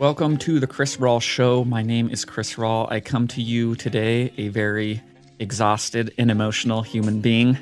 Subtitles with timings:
[0.00, 1.62] Welcome to the Chris Rawl Show.
[1.62, 2.90] My name is Chris Rawl.
[2.90, 5.02] I come to you today a very
[5.38, 7.58] exhausted and emotional human being,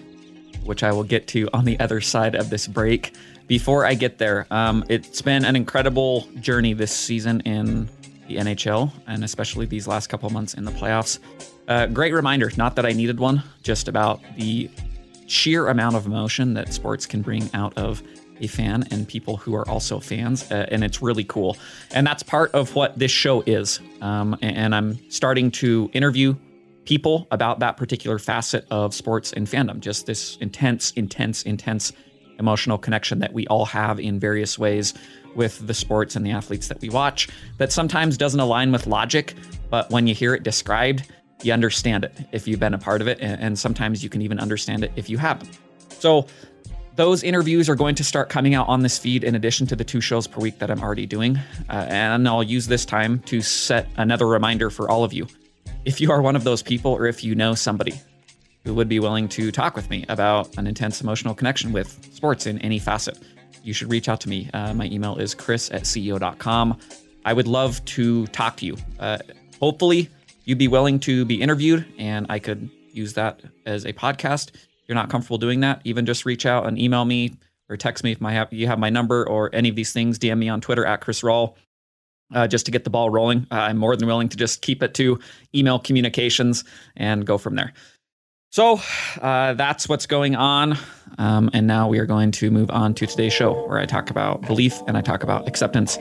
[0.63, 3.13] which I will get to on the other side of this break.
[3.49, 7.89] Before I get there, um, it's been an incredible journey this season in
[8.29, 11.19] the NHL, and especially these last couple months in the playoffs.
[11.67, 14.71] Uh, great reminder, not that I needed one, just about the
[15.27, 18.01] sheer amount of emotion that sports can bring out of
[18.41, 21.57] a fan and people who are also fans, uh, and it's really cool.
[21.93, 23.81] And that's part of what this show is.
[24.01, 26.35] Um, and I'm starting to interview
[26.85, 31.93] people about that particular facet of sports and fandom, just this intense, intense, intense
[32.39, 34.95] emotional connection that we all have in various ways
[35.35, 37.29] with the sports and the athletes that we watch
[37.59, 39.35] that sometimes doesn't align with logic,
[39.71, 41.03] but when you hear it described,
[41.43, 44.39] you understand it if you've been a part of it, and sometimes you can even
[44.39, 45.59] understand it if you haven't.
[45.91, 46.27] So,
[46.99, 49.85] those interviews are going to start coming out on this feed in addition to the
[49.85, 51.39] two shows per week that I'm already doing.
[51.71, 55.29] Uh, and I'll use this time to set another reminder for all of you.
[55.85, 57.95] If you are one of those people, or if you know somebody
[58.65, 62.47] who would be willing to talk with me about an intense emotional connection with sports
[62.47, 63.17] in any facet,
[63.63, 64.51] you should reach out to me.
[64.53, 66.77] Uh, my email is chris at ceo.com.
[67.25, 68.77] I would love to talk to you.
[68.99, 69.19] Uh,
[69.61, 70.11] hopefully,
[70.47, 74.51] you'd be willing to be interviewed, and I could use that as a podcast
[74.89, 77.37] you're not comfortable doing that, even just reach out and email me
[77.69, 80.19] or text me if my you have my number or any of these things.
[80.19, 81.55] DM me on Twitter at Chris Rawl.
[82.35, 84.83] Uh, just to get the ball rolling, uh, I'm more than willing to just keep
[84.83, 85.19] it to
[85.55, 86.63] email communications
[86.95, 87.73] and go from there.
[88.51, 88.81] So
[89.23, 90.77] uh, that's what's going on.
[91.17, 94.11] Um, and now we are going to move on to today's show where I talk
[94.11, 95.97] about belief and I talk about acceptance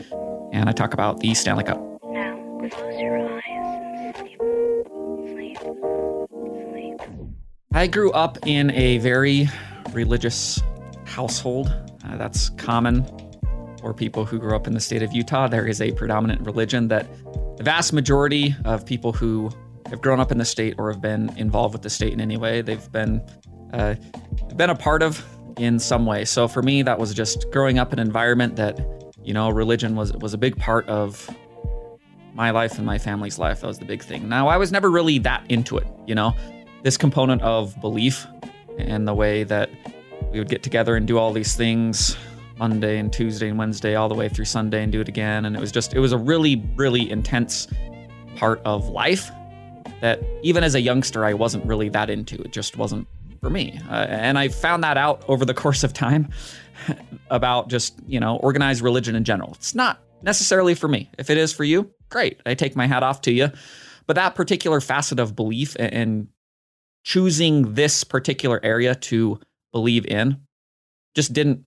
[0.51, 1.79] and I talk about the Stanley Cup.
[2.03, 3.36] Now, close your eyes.
[7.77, 9.47] I grew up in a very
[9.91, 10.63] religious
[11.05, 11.67] household.
[12.03, 13.05] Uh, that's common
[13.79, 15.47] for people who grew up in the state of Utah.
[15.47, 17.07] There is a predominant religion that
[17.55, 19.51] the vast majority of people who
[19.91, 22.35] have grown up in the state or have been involved with the state in any
[22.35, 23.21] way, they've been
[23.73, 23.93] uh,
[24.55, 25.23] been a part of
[25.59, 26.25] in some way.
[26.25, 28.79] So for me, that was just growing up in an environment that
[29.23, 31.29] you know religion was was a big part of
[32.33, 33.61] my life and my family's life.
[33.61, 34.27] That was the big thing.
[34.27, 36.33] Now I was never really that into it, you know
[36.87, 38.25] this component of belief
[38.77, 39.69] and the way that
[40.31, 42.15] we would get together and do all these things
[42.59, 45.43] Monday and Tuesday and Wednesday all the way through Sunday and do it again.
[45.43, 47.67] And it was just, it was a really, really intense
[48.37, 49.29] part of life
[49.99, 52.41] that even as a youngster, I wasn't really that into.
[52.41, 53.05] It just wasn't
[53.41, 53.77] for me.
[53.89, 56.29] Uh, and I found that out over the course of time
[57.29, 59.55] about just, you know, organized religion in general.
[59.55, 61.11] It's not necessarily for me.
[61.17, 62.39] If it is for you, great.
[62.45, 63.51] I take my hat off to you.
[64.05, 66.29] But that particular facet of belief and
[67.07, 69.39] choosing this particular area to
[69.71, 70.41] believe in
[71.15, 71.63] just didn't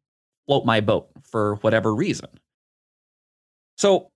[0.47, 2.29] float my boat for whatever reason.
[3.79, 4.11] So,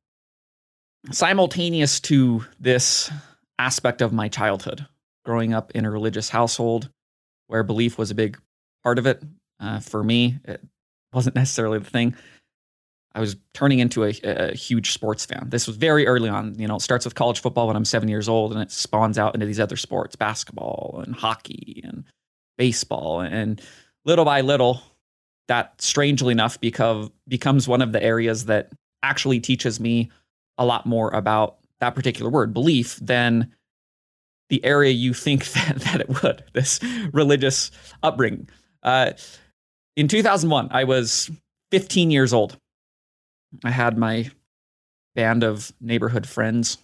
[1.12, 3.10] simultaneous to this
[3.58, 4.86] aspect of my childhood,
[5.24, 6.90] growing up in a religious household
[7.46, 8.38] where belief was a big
[8.82, 9.22] part of it,
[9.60, 10.60] uh, for me, it
[11.14, 12.14] wasn't necessarily the thing.
[13.14, 15.48] I was turning into a, a, huge sports fan.
[15.48, 16.58] This was very early on.
[16.58, 19.18] You know, it starts with college football when I'm seven years old, and it spawns
[19.18, 22.04] out into these other sports, basketball and hockey and
[22.58, 23.62] baseball, and
[24.04, 24.82] little by little,
[25.46, 28.72] that strangely enough because becomes one of the areas that
[29.02, 30.10] actually teaches me
[30.58, 33.52] a lot more about that particular word, belief, than
[34.48, 36.42] the area you think that, that it would.
[36.52, 36.80] This
[37.12, 37.70] religious
[38.02, 38.48] upbringing.
[38.82, 39.12] Uh,
[39.96, 41.30] in 2001, I was
[41.70, 42.58] 15 years old
[43.62, 44.30] I had my
[45.14, 46.78] band of neighborhood friends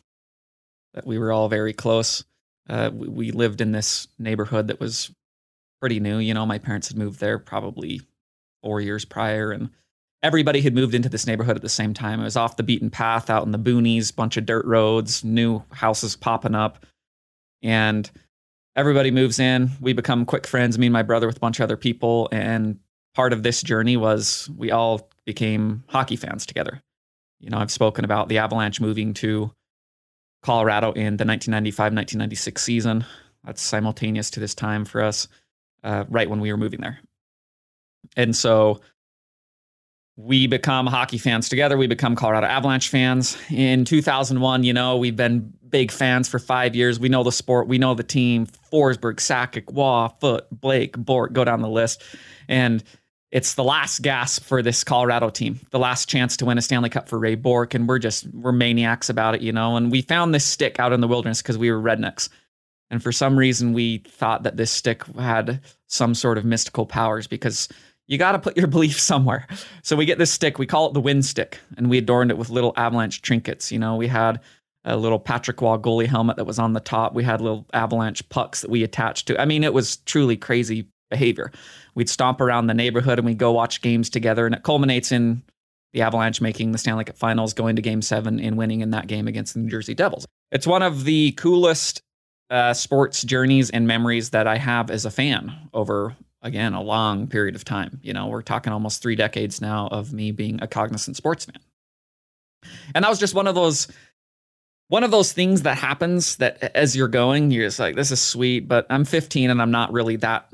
[0.95, 2.25] that we were all very close.
[2.69, 5.13] Uh, we, we, lived in this neighborhood that was
[5.81, 6.19] pretty new.
[6.19, 8.03] You know, my parents had moved there probably
[8.63, 9.71] four years prior, and
[10.23, 12.21] everybody had moved into this neighborhood at the same time.
[12.21, 15.65] It was off the beaten path, out in the boonies, bunch of dirt roads, new
[15.73, 16.87] houses popping up,
[17.63, 18.09] and
[18.77, 19.71] everybody moves in.
[19.81, 20.79] We become quick friends.
[20.79, 22.79] Me and my brother with a bunch of other people, and
[23.15, 26.83] part of this journey was we all became hockey fans together.
[27.39, 29.53] You know, I've spoken about the Avalanche moving to
[30.43, 33.05] Colorado in the 1995 1996 season.
[33.45, 35.29] That's simultaneous to this time for us,
[35.85, 36.99] uh, right when we were moving there.
[38.17, 38.81] And so
[40.17, 41.77] we become hockey fans together.
[41.77, 43.39] We become Colorado Avalanche fans.
[43.51, 46.99] In 2001, you know, we've been big fans for five years.
[46.99, 51.45] We know the sport, we know the team Forsberg, Sakic, Waugh, Foote, Blake, Bourque, go
[51.45, 52.03] down the list.
[52.49, 52.83] And
[53.31, 56.91] it's the last gasp for this Colorado team, the last chance to win a Stanley
[56.91, 59.77] Cup for Ray Bourque, and we're just we're maniacs about it, you know.
[59.77, 62.29] And we found this stick out in the wilderness because we were rednecks,
[62.91, 67.27] and for some reason we thought that this stick had some sort of mystical powers
[67.27, 67.69] because
[68.09, 69.47] you got to put your belief somewhere.
[69.83, 72.39] So we get this stick, we call it the wind stick, and we adorned it
[72.39, 73.71] with little avalanche trinkets.
[73.71, 74.41] You know, we had
[74.85, 77.15] a little Patrick Roy goalie helmet that was on the top.
[77.15, 79.41] We had little avalanche pucks that we attached to.
[79.41, 81.53] I mean, it was truly crazy behavior.
[81.95, 85.43] We'd stomp around the neighborhood and we'd go watch games together, and it culminates in
[85.93, 89.07] the Avalanche making the Stanley Cup Finals, going to Game Seven, and winning in that
[89.07, 90.27] game against the New Jersey Devils.
[90.53, 92.03] It's one of the coolest
[92.49, 97.27] uh, sports journeys and memories that I have as a fan over again a long
[97.27, 98.01] period of time.
[98.03, 101.61] You know, we're talking almost three decades now of me being a cognizant sports fan,
[102.95, 103.89] and that was just one of those
[104.91, 108.21] one of those things that happens that as you're going, you're just like, this is
[108.21, 110.49] sweet, but I'm 15 and I'm not really that,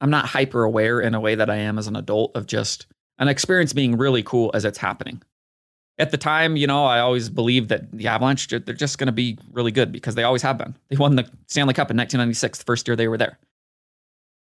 [0.00, 2.86] I'm not hyper aware in a way that I am as an adult of just
[3.18, 5.22] an experience being really cool as it's happening.
[5.98, 9.12] At the time, you know, I always believed that the Avalanche, they're just going to
[9.12, 10.74] be really good because they always have been.
[10.88, 13.38] They won the Stanley Cup in 1996, the first year they were there.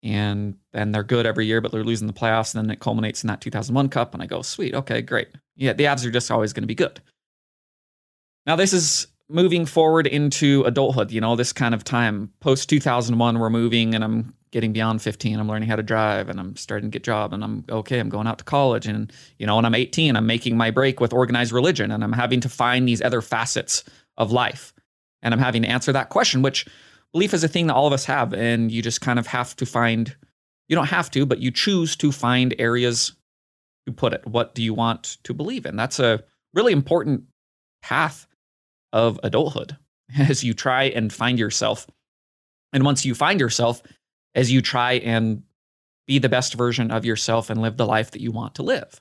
[0.02, 2.54] And then they're good every year, but they're losing the playoffs.
[2.54, 4.12] And then it culminates in that 2001 Cup.
[4.12, 5.28] And I go, sweet, okay, great.
[5.56, 7.00] Yeah, the Avs are just always going to be good.
[8.46, 12.32] Now, this is moving forward into adulthood, you know, this kind of time.
[12.40, 15.38] Post 2001, we're moving and I'm getting beyond 15.
[15.38, 18.08] I'm learning how to drive and I'm starting to get job and I'm okay, I'm
[18.08, 18.86] going out to college.
[18.86, 22.12] And, you know, when I'm 18, I'm making my break with organized religion and I'm
[22.12, 23.84] having to find these other facets
[24.16, 24.72] of life.
[25.22, 26.66] And I'm having to answer that question, which
[27.12, 28.32] belief is a thing that all of us have.
[28.32, 30.14] And you just kind of have to find,
[30.68, 33.12] you don't have to, but you choose to find areas
[33.86, 34.26] to put it.
[34.26, 35.76] What do you want to believe in?
[35.76, 36.24] That's a
[36.54, 37.24] really important
[37.82, 38.26] path
[38.92, 39.76] of adulthood
[40.18, 41.86] as you try and find yourself.
[42.72, 43.82] And once you find yourself,
[44.34, 45.42] as you try and
[46.06, 49.00] be the best version of yourself and live the life that you want to live.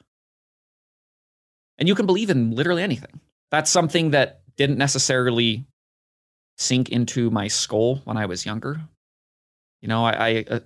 [1.77, 3.19] And you can believe in literally anything.
[3.51, 5.65] That's something that didn't necessarily
[6.57, 8.81] sink into my skull when I was younger.
[9.81, 10.59] You know, I, I, uh,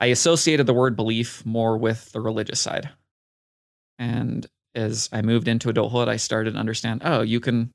[0.00, 2.88] I associated the word belief more with the religious side.
[3.98, 7.70] And as I moved into adulthood, I started to understand, oh, you can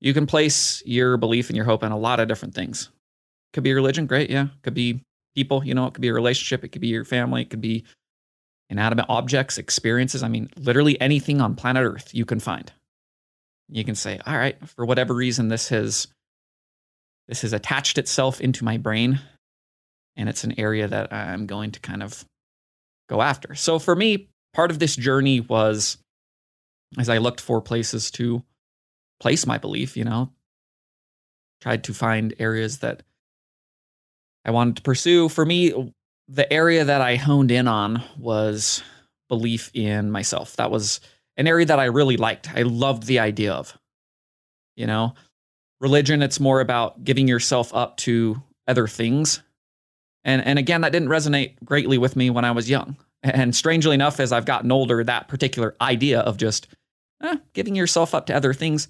[0.00, 2.90] you can place your belief and your hope in a lot of different things.
[3.56, 4.48] Could be religion, great, yeah.
[4.62, 5.00] Could be
[5.34, 7.62] people, you know, it could be a relationship, it could be your family, it could
[7.62, 7.86] be
[8.68, 10.22] inanimate objects, experiences.
[10.22, 12.70] I mean, literally anything on planet Earth you can find.
[13.70, 16.06] You can say, all right, for whatever reason, this has
[17.28, 19.20] this has attached itself into my brain,
[20.16, 22.26] and it's an area that I'm going to kind of
[23.08, 23.54] go after.
[23.54, 25.96] So for me, part of this journey was
[26.98, 28.42] as I looked for places to
[29.18, 30.30] place my belief, you know,
[31.62, 33.02] tried to find areas that
[34.46, 35.28] I wanted to pursue.
[35.28, 35.92] For me,
[36.28, 38.82] the area that I honed in on was
[39.28, 40.56] belief in myself.
[40.56, 41.00] That was
[41.36, 42.48] an area that I really liked.
[42.54, 43.76] I loved the idea of.
[44.76, 45.14] You know,
[45.80, 49.42] religion, it's more about giving yourself up to other things.
[50.24, 52.96] And, and again, that didn't resonate greatly with me when I was young.
[53.22, 56.68] And strangely enough, as I've gotten older, that particular idea of just
[57.22, 58.88] eh, giving yourself up to other things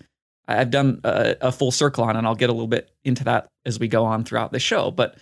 [0.49, 3.49] I've done a, a, full circle on, and I'll get a little bit into that
[3.64, 4.91] as we go on throughout the show.
[4.91, 5.17] But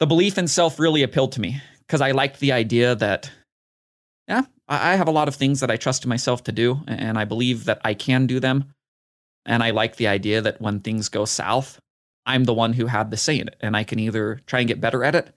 [0.00, 3.30] the belief in self really appealed to me because I liked the idea that,
[4.26, 7.18] yeah, I have a lot of things that I trust in myself to do, and
[7.18, 8.72] I believe that I can do them.
[9.44, 11.78] And I like the idea that when things go south,
[12.26, 14.68] I'm the one who had the say in it, and I can either try and
[14.68, 15.34] get better at it,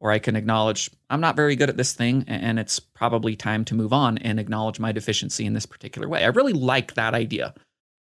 [0.00, 3.64] or I can acknowledge I'm not very good at this thing, and it's probably time
[3.66, 6.22] to move on and acknowledge my deficiency in this particular way.
[6.22, 7.54] I really like that idea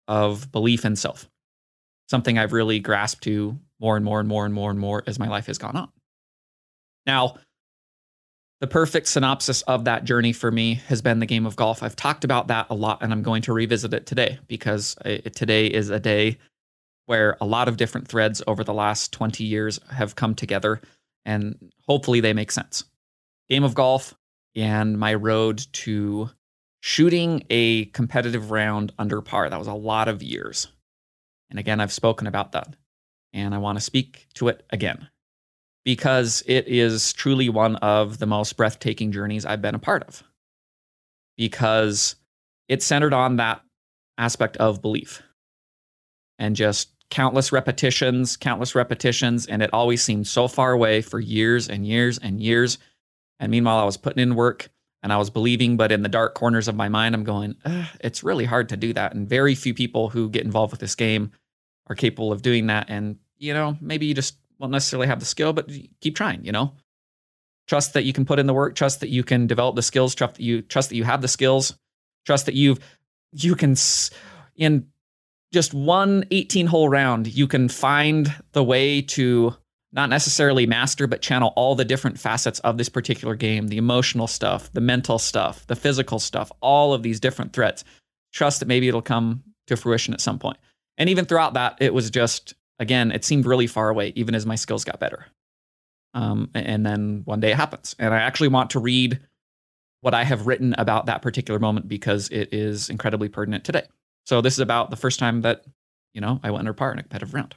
[0.08, 1.30] of belief in self,
[2.12, 5.18] something I've really grasped to more and more and more and more and more as
[5.18, 5.90] my life has gone on.
[7.08, 7.38] Now,
[8.60, 11.82] the perfect synopsis of that journey for me has been the game of golf.
[11.82, 15.34] I've talked about that a lot, and I'm going to revisit it today because it,
[15.34, 16.38] today is a day
[17.08, 20.80] where a lot of different threads over the last 20 years have come together,
[21.26, 22.84] and hopefully they make sense.
[23.50, 24.14] Game of golf
[24.56, 26.30] and my road to
[26.82, 29.50] shooting a competitive round under par.
[29.50, 30.68] That was a lot of years.
[31.52, 32.76] And again, I've spoken about that.
[33.34, 35.10] And I want to speak to it again
[35.86, 40.24] because it is truly one of the most breathtaking journeys I've been a part of.
[41.38, 42.16] Because
[42.68, 43.62] it's centered on that
[44.18, 45.22] aspect of belief
[46.40, 49.46] and just countless repetitions, countless repetitions.
[49.46, 52.78] And it always seemed so far away for years and years and years.
[53.40, 54.70] And meanwhile, I was putting in work
[55.04, 57.56] and I was believing, but in the dark corners of my mind, I'm going,
[58.02, 59.14] it's really hard to do that.
[59.14, 61.32] And very few people who get involved with this game
[61.88, 62.90] are capable of doing that.
[62.90, 65.70] And, you know, maybe you just won't necessarily have the skill, but
[66.00, 66.74] keep trying, you know?
[67.68, 70.16] Trust that you can put in the work, trust that you can develop the skills,
[70.16, 71.78] trust that you trust that you have the skills,
[72.26, 72.80] trust that you've
[73.34, 73.76] you can
[74.56, 74.88] in
[75.54, 79.56] just one 18 hole round, you can find the way to
[79.94, 84.28] not necessarily master, but channel all the different facets of this particular game the emotional
[84.28, 87.84] stuff, the mental stuff, the physical stuff, all of these different threats.
[88.34, 90.58] Trust that maybe it'll come to fruition at some point.
[91.02, 94.46] And even throughout that, it was just, again, it seemed really far away, even as
[94.46, 95.26] my skills got better.
[96.14, 97.96] Um, and then one day it happens.
[97.98, 99.20] And I actually want to read
[100.02, 103.82] what I have written about that particular moment because it is incredibly pertinent today.
[104.28, 105.64] So this is about the first time that,
[106.14, 107.56] you know, I went under par in a competitive round.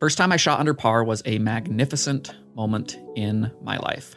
[0.00, 4.16] First time I shot under par was a magnificent moment in my life.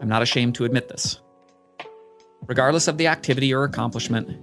[0.00, 1.20] I'm not ashamed to admit this.
[2.46, 4.40] Regardless of the activity or accomplishment,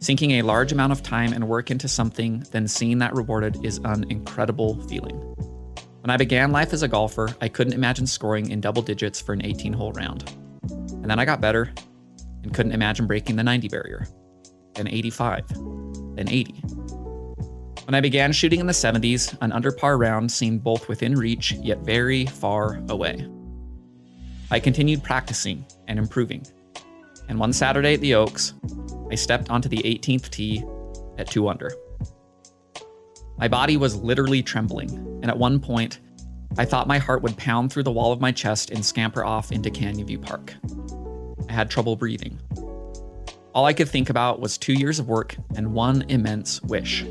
[0.00, 3.78] sinking a large amount of time and work into something, then seeing that rewarded is
[3.84, 5.16] an incredible feeling.
[6.02, 9.32] When I began life as a golfer, I couldn't imagine scoring in double digits for
[9.32, 10.32] an 18 hole round.
[10.70, 11.72] And then I got better
[12.42, 14.06] and couldn't imagine breaking the 90 barrier,
[14.74, 15.48] then 85,
[16.14, 16.52] then 80.
[17.86, 21.52] When I began shooting in the 70s, an under par round seemed both within reach
[21.52, 23.28] yet very far away.
[24.50, 26.46] I continued practicing and improving.
[27.28, 28.54] And one Saturday at the Oaks,
[29.10, 30.64] I stepped onto the 18th tee
[31.18, 31.72] at 2 under.
[33.38, 34.90] My body was literally trembling,
[35.22, 36.00] and at one point,
[36.58, 39.52] I thought my heart would pound through the wall of my chest and scamper off
[39.52, 40.54] into Canyon View Park.
[41.48, 42.38] I had trouble breathing.
[43.54, 47.04] All I could think about was two years of work and one immense wish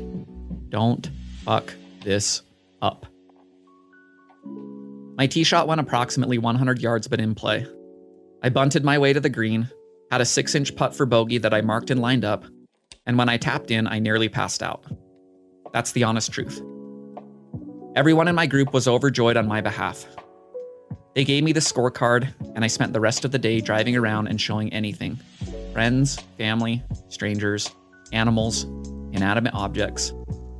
[0.68, 1.08] don't
[1.44, 2.42] fuck this
[2.82, 3.06] up.
[5.16, 7.66] My tee shot went approximately 100 yards but in play.
[8.42, 9.70] I bunted my way to the green,
[10.10, 12.44] had a 6 inch putt for bogey that I marked and lined up,
[13.06, 14.84] and when I tapped in, I nearly passed out.
[15.72, 16.62] That's the honest truth.
[17.94, 20.06] Everyone in my group was overjoyed on my behalf.
[21.14, 24.28] They gave me the scorecard, and I spent the rest of the day driving around
[24.28, 25.18] and showing anything
[25.72, 27.70] friends, family, strangers,
[28.12, 28.64] animals,
[29.12, 30.12] inanimate objects,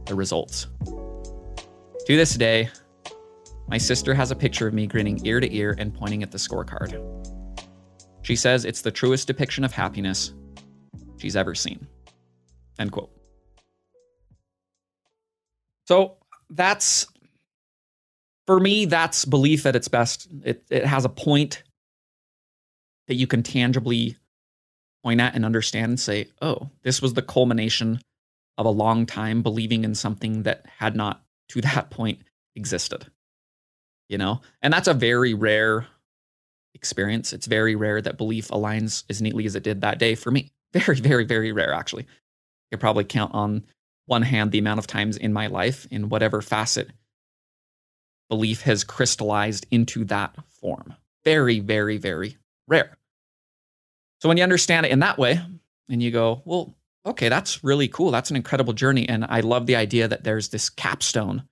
[0.07, 0.67] the results.
[0.87, 2.71] To this day,
[3.69, 6.39] my sister has a picture of me grinning ear to ear and pointing at the
[6.39, 6.93] scorecard.
[8.27, 10.33] She says it's the truest depiction of happiness
[11.19, 11.87] she's ever seen.
[12.77, 13.13] End quote.
[15.87, 16.17] So
[16.51, 17.07] that's,
[18.49, 20.27] for me, that's belief at its best.
[20.43, 21.63] It, it has a point
[23.07, 24.17] that you can tangibly
[25.05, 28.01] point at and understand and say, oh, this was the culmination
[28.59, 32.19] of a long time believing in something that had not to that point
[32.57, 33.07] existed.
[34.09, 35.87] You know, and that's a very rare
[36.77, 37.33] experience.
[37.33, 40.53] It's very rare that belief aligns as neatly as it did that day for me.
[40.73, 42.03] Very, very, very rare, actually.
[42.03, 43.65] I could probably count on
[44.05, 46.91] one hand the amount of times in my life, in whatever facet,
[48.29, 50.93] belief has crystallized into that form.
[51.25, 52.37] Very, very, very
[52.69, 52.99] rare.
[54.21, 55.41] So when you understand it in that way,
[55.89, 56.75] and you go, well,
[57.07, 58.11] okay, that's really cool.
[58.11, 59.09] That's an incredible journey.
[59.09, 61.45] And I love the idea that there's this capstone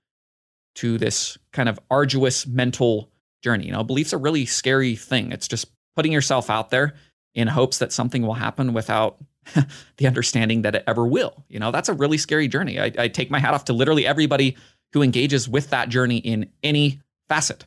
[0.77, 3.11] to this kind of arduous mental
[3.45, 3.67] journey.
[3.67, 5.31] You know, belief's a really scary thing.
[5.31, 6.95] It's just putting yourself out there
[7.35, 9.19] in hopes that something will happen without
[9.99, 11.45] the understanding that it ever will.
[11.49, 12.81] You know, that's a really scary journey.
[12.81, 14.57] I, I take my hat off to literally everybody
[14.93, 17.65] who engages with that journey in any facet.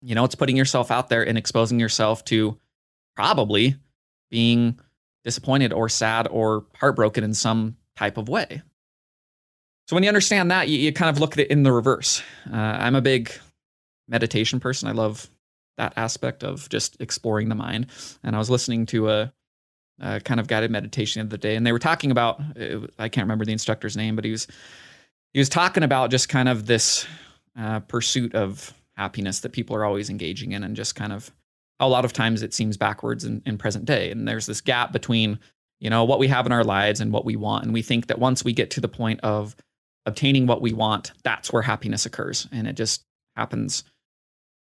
[0.00, 2.58] You know, it's putting yourself out there and exposing yourself to
[3.16, 3.76] probably
[4.30, 4.78] being
[5.24, 8.62] disappointed or sad or heartbroken in some type of way.
[9.88, 12.22] So when you understand that, you, you kind of look at it in the reverse.
[12.52, 13.32] Uh, I'm a big
[14.08, 14.88] meditation person.
[14.88, 15.30] I love
[15.78, 17.86] that aspect of just exploring the mind.
[18.22, 19.32] And I was listening to a,
[20.00, 22.40] a kind of guided meditation the other day, and they were talking about
[22.98, 24.46] I can't remember the instructor's name, but he was
[25.32, 27.06] he was talking about just kind of this
[27.58, 31.30] uh, pursuit of happiness that people are always engaging in, and just kind of
[31.80, 34.10] a lot of times it seems backwards in, in present day.
[34.10, 35.38] And there's this gap between,
[35.80, 37.64] you know, what we have in our lives and what we want.
[37.64, 39.56] And we think that once we get to the point of
[40.06, 42.46] obtaining what we want, that's where happiness occurs.
[42.52, 43.04] And it just
[43.36, 43.82] happens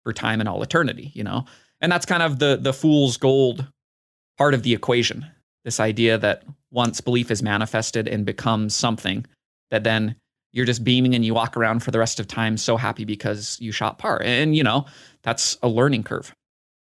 [0.03, 1.45] for time and all eternity, you know?
[1.79, 3.67] And that's kind of the the fool's gold
[4.37, 5.25] part of the equation.
[5.65, 9.25] This idea that once belief is manifested and becomes something,
[9.69, 10.15] that then
[10.53, 13.57] you're just beaming and you walk around for the rest of time so happy because
[13.59, 14.21] you shot par.
[14.23, 14.85] And you know,
[15.23, 16.33] that's a learning curve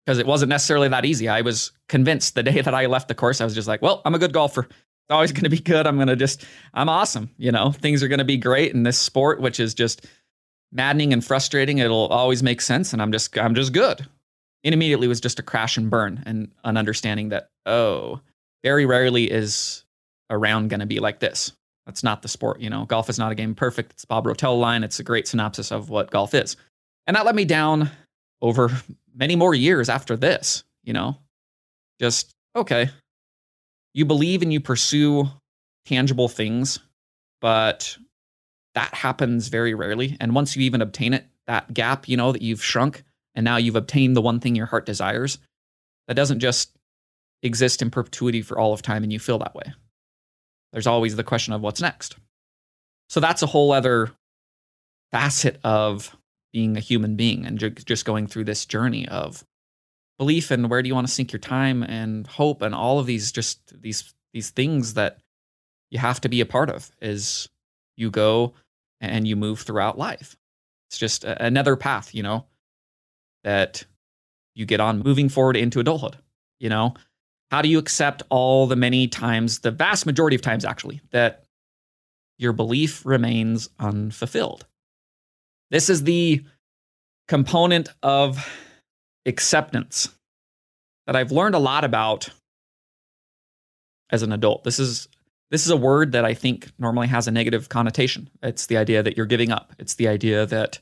[0.06, 1.28] because it wasn't necessarily that easy.
[1.28, 4.02] I was convinced the day that I left the course, I was just like, well,
[4.06, 4.68] I'm a good golfer.
[4.70, 5.86] It's always going to be good.
[5.86, 7.30] I'm going to just, I'm awesome.
[7.38, 10.08] You know, things are going to be great in this sport, which is just
[10.76, 11.80] maddening and frustrating.
[11.80, 12.94] It'll always make sense.
[12.94, 14.06] And I'm just, I'm just good.
[14.64, 18.20] It immediately was just a crash and burn and an understanding that, oh,
[18.64, 19.84] very rarely is
[20.30, 21.52] a round going to be like this.
[21.86, 22.60] That's not the sport.
[22.60, 23.92] You know, golf is not a game perfect.
[23.94, 24.84] It's Bob Rotella line.
[24.84, 26.58] It's a great synopsis of what golf is.
[27.08, 27.92] And that let me down
[28.42, 28.72] over
[29.16, 31.16] many more years after this, you know?
[32.02, 32.90] Just, okay,
[33.94, 35.28] you believe and you pursue
[35.86, 36.80] tangible things,
[37.40, 37.98] but
[38.76, 40.18] that happens very rarely.
[40.20, 43.04] And once you even obtain it, that gap, you know, that you've shrunk
[43.34, 45.40] and now you've obtained the one thing your heart desires,
[46.08, 46.72] that doesn't just
[47.42, 49.74] exist in perpetuity for all of time and you feel that way.
[50.72, 52.18] There's always the question of what's next.
[53.10, 54.12] So that's a whole other
[55.12, 56.16] facet of
[56.52, 59.46] being a human being and just going through this journey of
[60.18, 63.06] belief and where do you want to sink your time and hope and all of
[63.06, 65.20] these just these these things that
[65.92, 67.50] you have to be a part of is
[67.98, 68.54] you go
[69.02, 70.36] and you move throughout life.
[70.90, 72.46] It's just another path, you know,
[73.44, 73.84] that
[74.54, 76.18] you get on moving forward into adulthood.
[76.60, 76.94] You know,
[77.52, 81.44] how do you accept all the many times, the vast majority of times actually, that
[82.38, 84.66] your belief remains unfulfilled?
[85.72, 86.44] This is the
[87.28, 88.48] component of
[89.26, 90.10] acceptance
[91.08, 92.30] that I've learned a lot about
[94.12, 94.64] as an adult.
[94.64, 95.08] This is
[95.56, 98.30] this is a word that I think normally has a negative connotation.
[98.44, 99.72] It's the idea that you're giving up.
[99.80, 100.80] It's the idea that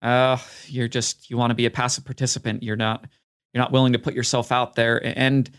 [0.00, 2.62] uh, you're just you want to be a passive participant.
[2.62, 3.04] You're not
[3.52, 5.06] you're not willing to put yourself out there.
[5.06, 5.50] And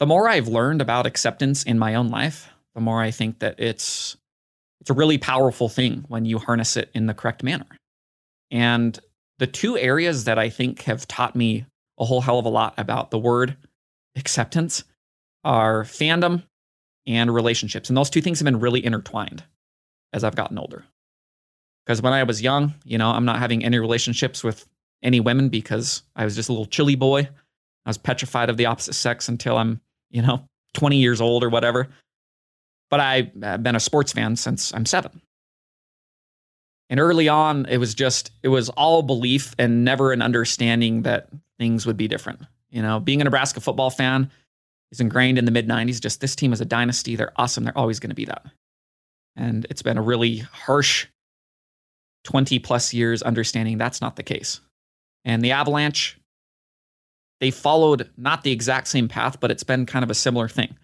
[0.00, 3.60] the more I've learned about acceptance in my own life, the more I think that
[3.60, 4.16] it's
[4.80, 7.68] it's a really powerful thing when you harness it in the correct manner.
[8.50, 8.98] And
[9.38, 11.66] the two areas that I think have taught me
[12.00, 13.56] a whole hell of a lot about the word
[14.16, 14.82] acceptance
[15.44, 16.42] are fandom
[17.08, 17.88] and relationships.
[17.88, 19.42] And those two things have been really intertwined
[20.12, 20.84] as I've gotten older.
[21.84, 24.68] Because when I was young, you know, I'm not having any relationships with
[25.02, 27.20] any women because I was just a little chilly boy.
[27.86, 31.48] I was petrified of the opposite sex until I'm, you know, 20 years old or
[31.48, 31.88] whatever.
[32.90, 35.22] But I've been a sports fan since I'm seven.
[36.90, 41.28] And early on, it was just, it was all belief and never an understanding that
[41.58, 42.42] things would be different.
[42.70, 44.30] You know, being a Nebraska football fan,
[44.92, 46.00] is ingrained in the mid 90s.
[46.00, 47.16] Just this team is a dynasty.
[47.16, 47.64] They're awesome.
[47.64, 48.46] They're always going to be that.
[49.36, 51.06] And it's been a really harsh
[52.24, 54.60] 20 plus years understanding that's not the case.
[55.24, 56.18] And the Avalanche,
[57.40, 60.76] they followed not the exact same path, but it's been kind of a similar thing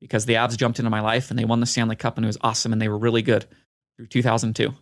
[0.00, 2.28] because the Avs jumped into my life and they won the Stanley Cup and it
[2.28, 3.44] was awesome and they were really good
[3.96, 4.72] through 2002,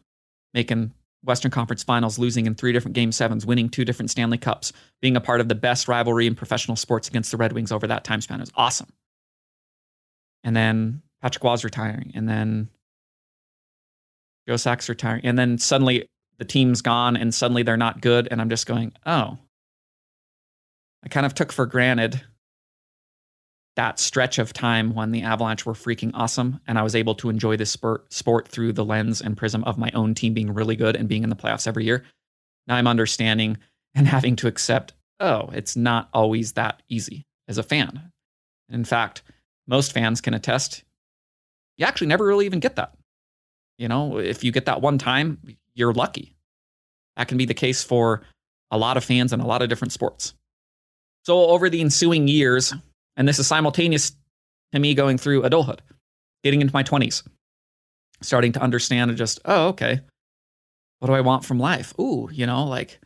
[0.55, 0.93] making
[1.27, 5.17] Western Conference Finals, losing in three different Game Sevens, winning two different Stanley Cups, being
[5.17, 8.05] a part of the best rivalry in professional sports against the Red Wings over that
[8.05, 8.41] time span.
[8.41, 8.93] Was awesome.
[10.45, 12.69] And then Patrick Roy's retiring, and then
[14.49, 16.07] Joe Sakic retiring, and then suddenly
[16.39, 19.39] the team's gone, and suddenly they're not good, and I'm just going, oh.
[21.05, 22.23] I kind of took for granted
[23.77, 27.29] that stretch of time when the Avalanche were freaking awesome and I was able to
[27.29, 30.77] enjoy this sport, sport through the lens and prism of my own team being really
[30.77, 32.03] good and being in the playoffs every year.
[32.67, 33.59] Now I'm understanding
[33.95, 38.11] and having to accept, oh, it's not always that easy as a fan.
[38.71, 39.23] In fact,
[39.69, 40.83] most fans can attest,
[41.77, 42.95] you actually never really even get that.
[43.79, 45.39] You know, if you get that one time,
[45.75, 46.35] you're lucky.
[47.17, 48.23] That can be the case for
[48.71, 50.35] a lot of fans in a lot of different sports.
[51.25, 52.73] So, over the ensuing years,
[53.17, 54.13] and this is simultaneous
[54.73, 55.83] to me going through adulthood,
[56.43, 57.27] getting into my 20s,
[58.21, 60.01] starting to understand and just, oh, okay,
[60.99, 61.93] what do I want from life?
[61.99, 63.01] Ooh, you know, like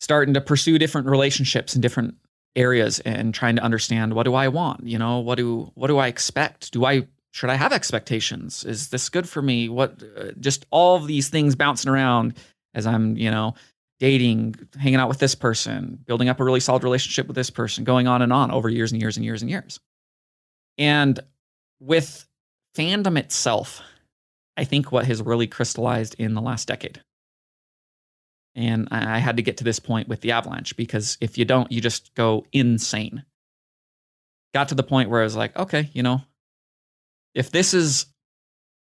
[0.00, 2.14] starting to pursue different relationships in different
[2.56, 4.86] areas and trying to understand what do I want?
[4.86, 6.72] You know, what do what do I expect?
[6.72, 8.64] Do I should I have expectations?
[8.64, 9.68] Is this good for me?
[9.68, 12.34] What uh, just all of these things bouncing around
[12.74, 13.54] as I'm, you know,
[14.00, 17.84] dating, hanging out with this person, building up a really solid relationship with this person,
[17.84, 19.78] going on and on over years and years and years and years.
[20.78, 21.20] And
[21.78, 22.26] with
[22.74, 23.82] fandom itself,
[24.56, 27.02] I think what has really crystallized in the last decade.
[28.56, 31.70] And I had to get to this point with the Avalanche because if you don't,
[31.70, 33.24] you just go insane.
[34.54, 36.22] Got to the point where I was like, okay, you know,
[37.34, 38.06] if this is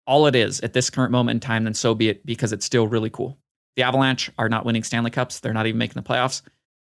[0.07, 2.65] all it is at this current moment in time, then so be it because it's
[2.65, 3.37] still really cool.
[3.77, 5.41] The Avalanche are not winning Stanley Cups.
[5.41, 6.43] They're not even making the playoffs.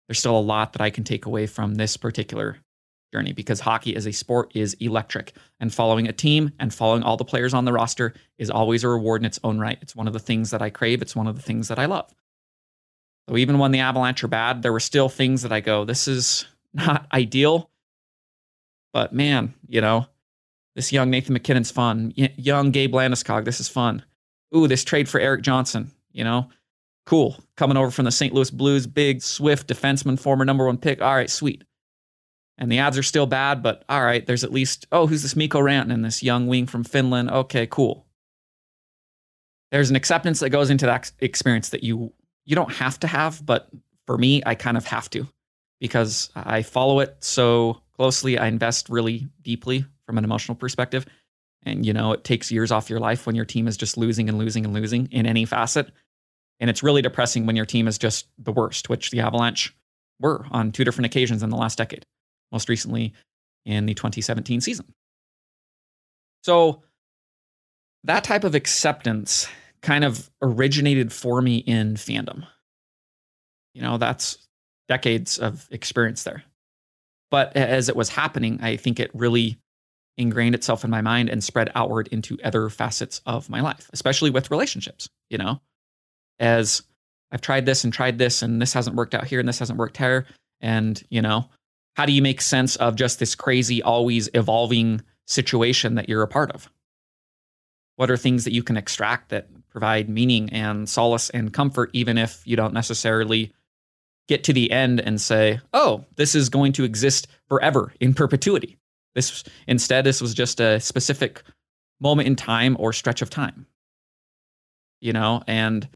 [0.07, 2.57] There's still a lot that I can take away from this particular
[3.13, 5.33] journey because hockey as a sport is electric.
[5.59, 8.89] And following a team and following all the players on the roster is always a
[8.89, 9.77] reward in its own right.
[9.81, 11.01] It's one of the things that I crave.
[11.01, 12.13] It's one of the things that I love.
[13.29, 16.07] So even when the Avalanche are bad, there were still things that I go, this
[16.07, 17.69] is not ideal.
[18.93, 20.07] But man, you know,
[20.75, 22.13] this young Nathan MacKinnon's fun.
[22.17, 24.03] Y- young Gabe Landeskog, this is fun.
[24.55, 26.49] Ooh, this trade for Erik Johnson, you know,
[27.05, 27.37] Cool.
[27.57, 28.33] Coming over from the St.
[28.33, 31.01] Louis Blues, big, swift defenseman, former number one pick.
[31.01, 31.63] All right, sweet.
[32.57, 35.35] And the odds are still bad, but all right, there's at least, oh, who's this
[35.35, 37.31] Mikko Rantanen, this young wing from Finland?
[37.31, 38.05] Okay, cool.
[39.71, 42.13] There's an acceptance that goes into that experience that you
[42.45, 43.69] you don't have to have, but
[44.05, 45.27] for me, I kind of have to
[45.79, 48.37] because I follow it so closely.
[48.37, 51.05] I invest really deeply from an emotional perspective.
[51.63, 54.27] And, you know, it takes years off your life when your team is just losing
[54.27, 55.91] and losing and losing in any facet.
[56.61, 59.75] And it's really depressing when your team is just the worst, which the Avalanche
[60.19, 62.05] were on two different occasions in the last decade,
[62.51, 63.13] most recently
[63.65, 64.93] in the 2017 season.
[66.43, 66.83] So
[68.03, 69.47] that type of acceptance
[69.81, 72.45] kind of originated for me in fandom.
[73.73, 74.37] You know, that's
[74.87, 76.43] decades of experience there.
[77.31, 79.57] But as it was happening, I think it really
[80.17, 84.29] ingrained itself in my mind and spread outward into other facets of my life, especially
[84.29, 85.59] with relationships, you know,
[86.41, 86.83] as
[87.31, 89.79] I've tried this and tried this and this hasn't worked out here and this hasn't
[89.79, 90.25] worked here.
[90.59, 91.45] And, you know,
[91.95, 96.27] how do you make sense of just this crazy, always evolving situation that you're a
[96.27, 96.69] part of?
[97.95, 102.17] What are things that you can extract that provide meaning and solace and comfort, even
[102.17, 103.53] if you don't necessarily
[104.27, 108.77] get to the end and say, oh, this is going to exist forever in perpetuity?
[109.15, 111.43] This instead, this was just a specific
[111.99, 113.67] moment in time or stretch of time.
[114.99, 115.87] You know, and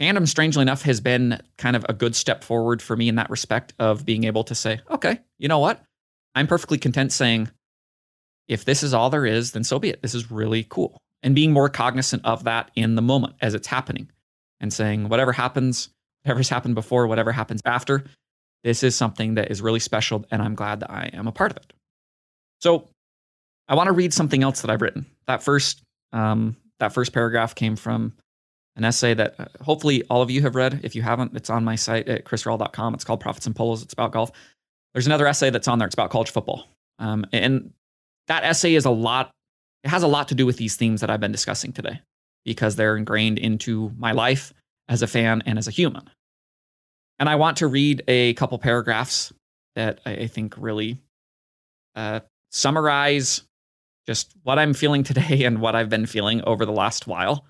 [0.00, 3.30] fandom, strangely enough, has been kind of a good step forward for me in that
[3.30, 5.82] respect of being able to say, okay, you know what?
[6.34, 7.50] I'm perfectly content saying,
[8.48, 10.02] if this is all there is, then so be it.
[10.02, 10.98] This is really cool.
[11.22, 14.10] And being more cognizant of that in the moment as it's happening
[14.60, 15.88] and saying, whatever happens,
[16.24, 18.04] whatever's happened before, whatever happens after,
[18.64, 20.24] this is something that is really special.
[20.30, 21.72] And I'm glad that I am a part of it.
[22.60, 22.88] So
[23.68, 25.06] I want to read something else that I've written.
[25.26, 28.12] That first, um, that first paragraph came from
[28.76, 30.80] an essay that uh, hopefully all of you have read.
[30.82, 32.94] If you haven't, it's on my site at chrisrell.com.
[32.94, 33.82] It's called Profits and Polos.
[33.82, 34.32] It's about golf.
[34.94, 35.86] There's another essay that's on there.
[35.86, 36.68] It's about college football.
[36.98, 37.72] Um, and
[38.28, 39.30] that essay is a lot,
[39.84, 42.00] it has a lot to do with these themes that I've been discussing today
[42.44, 44.52] because they're ingrained into my life
[44.88, 46.08] as a fan and as a human.
[47.18, 49.32] And I want to read a couple paragraphs
[49.74, 50.98] that I think really
[51.94, 53.42] uh, summarize
[54.06, 57.44] just what I'm feeling today and what I've been feeling over the last while.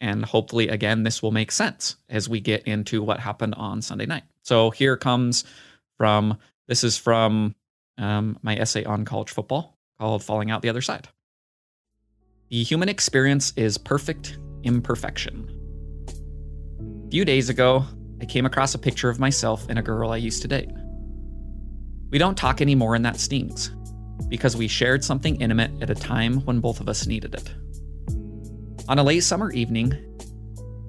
[0.00, 4.06] And hopefully, again, this will make sense as we get into what happened on Sunday
[4.06, 4.24] night.
[4.42, 5.44] So here comes
[5.96, 7.54] from this is from
[7.98, 11.08] um, my essay on college football called Falling Out the Other Side.
[12.50, 15.50] The human experience is perfect imperfection.
[17.06, 17.84] A few days ago,
[18.20, 20.70] I came across a picture of myself and a girl I used to date.
[22.10, 23.70] We don't talk anymore, and that stings
[24.28, 27.52] because we shared something intimate at a time when both of us needed it.
[28.88, 29.94] On a late summer evening,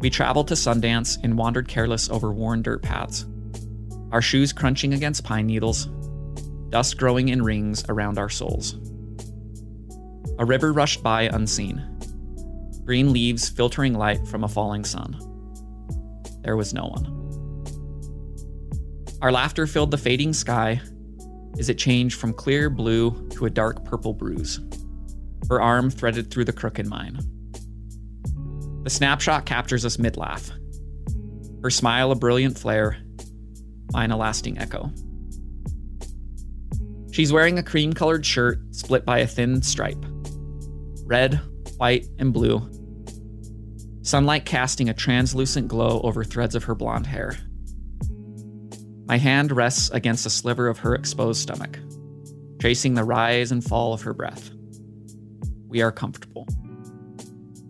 [0.02, 3.26] we traveled to Sundance and wandered careless over worn dirt paths,
[4.12, 5.88] our shoes crunching against pine needles,
[6.70, 8.76] dust growing in rings around our soles.
[10.38, 11.84] A river rushed by unseen,
[12.86, 15.18] green leaves filtering light from a falling sun.
[16.44, 17.16] There was no one.
[19.24, 20.80] Our laughter filled the fading sky
[21.58, 24.60] as it changed from clear blue to a dark purple bruise,
[25.50, 27.20] her arm threaded through the crook in mine.
[28.88, 30.50] The snapshot captures us mid laugh,
[31.62, 32.98] her smile a brilliant flare,
[33.92, 34.94] mine a lasting echo.
[37.12, 40.06] She's wearing a cream colored shirt split by a thin stripe
[41.04, 41.42] red,
[41.76, 42.62] white, and blue.
[44.04, 47.36] Sunlight casting a translucent glow over threads of her blonde hair.
[49.06, 51.78] My hand rests against a sliver of her exposed stomach,
[52.62, 54.50] tracing the rise and fall of her breath.
[55.68, 56.48] We are comfortable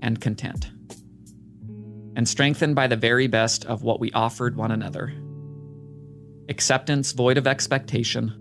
[0.04, 0.70] and content,
[2.18, 5.14] and strengthened by the very best of what we offered one another.
[6.50, 8.34] Acceptance void of expectation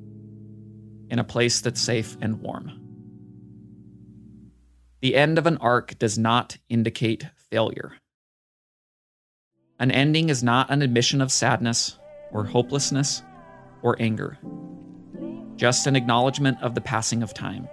[1.11, 2.73] in a place that's safe and warm.
[5.03, 7.93] The end of an arc does not indicate failure.
[9.79, 11.99] An ending is not an admission of sadness
[12.33, 13.23] or hopelessness
[13.83, 14.39] or anger,
[15.57, 17.69] just an acknowledgement of the passing of time.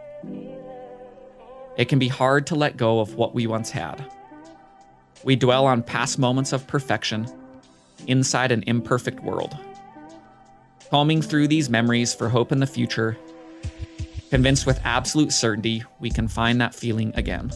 [1.78, 4.06] It can be hard to let go of what we once had.
[5.24, 7.28] We dwell on past moments of perfection
[8.08, 9.58] inside an imperfect world.
[10.90, 13.18] Combing through these memories for hope in the future,
[14.30, 17.52] convinced with absolute certainty we can find that feeling again.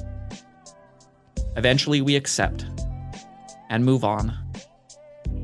[1.56, 2.65] Eventually, we accept
[3.69, 4.34] and move on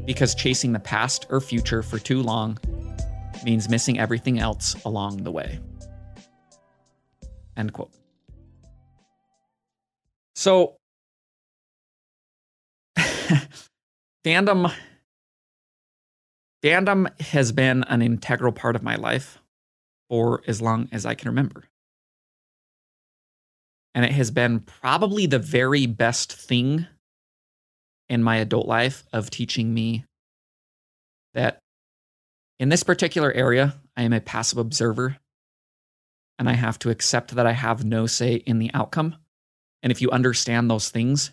[0.05, 2.57] because chasing the past or future for too long
[3.43, 5.59] means missing everything else along the way.
[7.57, 7.91] End quote.
[10.35, 10.77] So,
[14.25, 14.73] fandom
[16.63, 19.39] fandom has been an integral part of my life
[20.09, 21.65] for as long as I can remember.
[23.95, 26.87] And it has been probably the very best thing
[28.09, 30.05] in my adult life of teaching me
[31.33, 31.59] that
[32.59, 35.17] in this particular area, I am a passive observer
[36.39, 39.15] and I have to accept that I have no say in the outcome.
[39.81, 41.31] And if you understand those things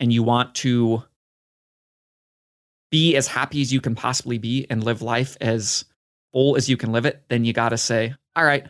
[0.00, 1.02] and you want to
[2.90, 5.84] be as happy as you can possibly be and live life as
[6.32, 8.66] full as you can live it, then you got to say, all right,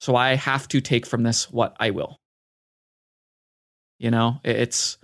[0.00, 2.18] so I have to take from this what I will.
[3.98, 4.98] You know, it's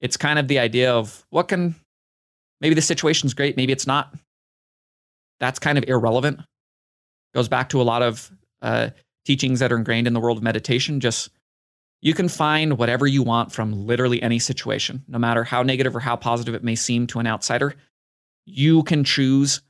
[0.00, 1.74] it's kind of the idea of what can
[2.60, 4.14] maybe the situation's great, maybe it's not.
[5.40, 6.40] That's kind of irrelevant.
[7.34, 8.90] Goes back to a lot of uh,
[9.24, 10.98] teachings that are ingrained in the world of meditation.
[10.98, 11.30] Just
[12.00, 16.00] you can find whatever you want from literally any situation, no matter how negative or
[16.00, 17.74] how positive it may seem to an outsider.
[18.46, 19.60] You can choose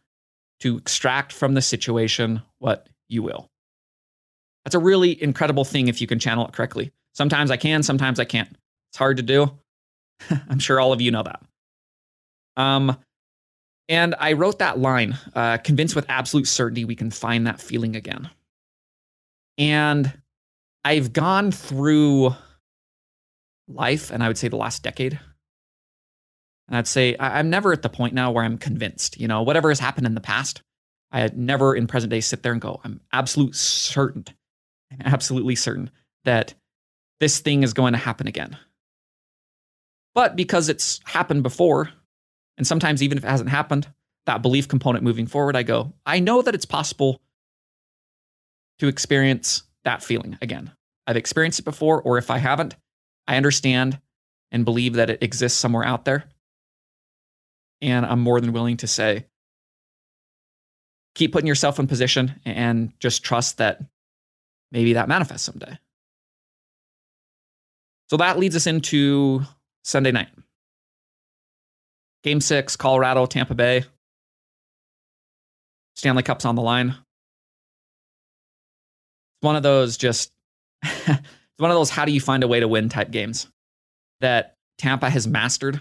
[0.61, 3.49] to extract from the situation what you will.
[4.65, 6.93] That's a really incredible thing if you can channel it correctly.
[7.15, 8.51] Sometimes I can, sometimes I can't.
[8.91, 9.51] It's hard to do.
[10.49, 11.43] I'm sure all of you know that.
[12.57, 12.97] Um,
[13.89, 17.97] and I wrote that line, uh, convinced with absolute certainty we can find that feeling
[17.97, 18.29] again.
[19.57, 20.13] And
[20.85, 22.35] I've gone through
[23.67, 25.19] life, and I would say the last decade.
[26.69, 29.19] And I'd say I'm never at the point now where I'm convinced.
[29.19, 30.63] You know, whatever has happened in the past,
[31.11, 34.25] I never in present day sit there and go, I'm absolute certain,
[34.93, 35.91] I'm absolutely certain
[36.25, 36.55] that
[37.21, 38.57] this thing is going to happen again.
[40.15, 41.91] But because it's happened before,
[42.57, 43.87] and sometimes even if it hasn't happened,
[44.27, 47.21] that belief component moving forward, I go, I know that it's possible
[48.79, 50.71] to experience that feeling again.
[51.07, 52.77] I've experienced it before, or if I haven't,
[53.27, 53.99] I understand
[54.53, 56.25] and believe that it exists somewhere out there.
[57.81, 59.25] And I'm more than willing to say,
[61.15, 63.81] keep putting yourself in position and just trust that
[64.71, 65.79] maybe that manifests someday.
[68.11, 69.43] So that leads us into
[69.85, 70.29] Sunday night.
[72.23, 73.85] Game six, Colorado, Tampa Bay.
[75.97, 76.95] Stanley Cup's on the line.
[79.39, 80.33] It's one of those just
[80.83, 81.21] it's
[81.59, 83.47] one of those how do you find a way to win type games
[84.21, 85.81] that Tampa has mastered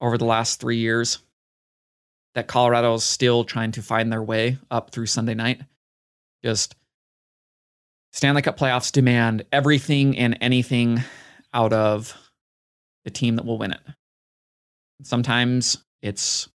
[0.00, 1.18] over the last three years.
[2.34, 5.62] That Colorado is still trying to find their way up through Sunday night.
[6.44, 6.76] Just
[8.12, 11.02] Stanley Cup playoffs demand everything and anything
[11.54, 12.14] out of
[13.04, 13.80] the team that will win it.
[15.02, 16.48] Sometimes it's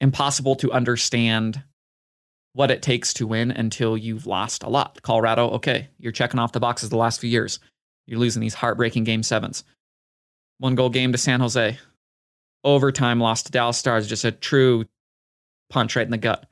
[0.00, 1.62] impossible to understand
[2.54, 5.02] what it takes to win until you've lost a lot.
[5.02, 7.58] Colorado, okay, you're checking off the boxes the last few years.
[8.06, 9.64] You're losing these heartbreaking game sevens.
[10.58, 11.78] One goal game to San Jose.
[12.62, 14.84] Overtime loss to Dallas Stars, just a true
[15.68, 16.46] punch right in the gut.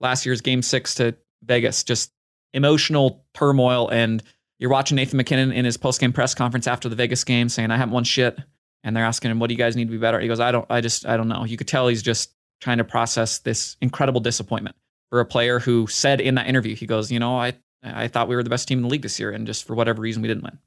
[0.00, 2.12] Last year's game six to Vegas, just
[2.54, 3.88] emotional turmoil.
[3.88, 4.22] And
[4.58, 7.76] you're watching Nathan MacKinnon in his post-game press conference after the Vegas game saying, I
[7.76, 8.38] haven't won shit.
[8.84, 10.20] And they're asking him, what do you guys need to be better?
[10.20, 11.44] He goes, I don't, I just, I don't know.
[11.44, 14.76] You could tell he's just trying to process this incredible disappointment
[15.10, 18.28] for a player who said in that interview, he goes, you know, I I thought
[18.28, 20.22] we were the best team in the league this year, and just for whatever reason,
[20.22, 20.58] we didn't win.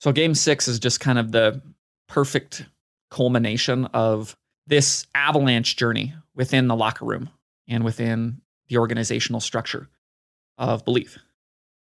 [0.00, 1.62] So game six is just kind of the
[2.08, 2.64] perfect
[3.10, 7.30] culmination of this avalanche journey within the locker room
[7.68, 9.88] and within the organizational structure
[10.58, 11.18] of belief.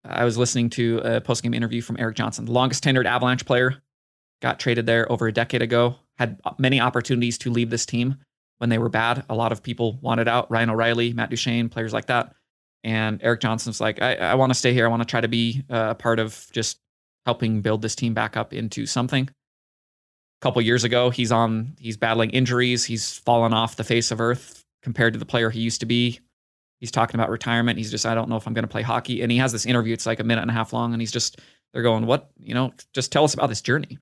[0.04, 3.82] I was listening to a post-game interview from Erik Johnson, the longest tenured Avalanche player,
[4.40, 8.16] got traded there over a decade ago, had many opportunities to leave this team,
[8.58, 9.24] when they were bad.
[9.28, 10.50] A lot of people wanted out.
[10.50, 12.34] Ryan O'Reilly, Matt Duchene, players like that.
[12.84, 14.84] And Erik Johnson's like, I, I want to stay here.
[14.84, 16.78] I want to try to be a part of just
[17.26, 19.28] helping build this team back up into something.
[19.28, 21.74] A couple years ago, he's on.
[21.80, 22.84] He's battling injuries.
[22.84, 26.20] He's fallen off the face of earth compared to the player he used to be.
[26.78, 27.76] He's talking about retirement.
[27.76, 29.22] He's just, I don't know if I'm going to play hockey.
[29.22, 29.92] And he has this interview.
[29.92, 31.40] It's like a minute and a half long, and he's just,
[31.72, 33.98] they're going, what, you know, just tell us about this journey.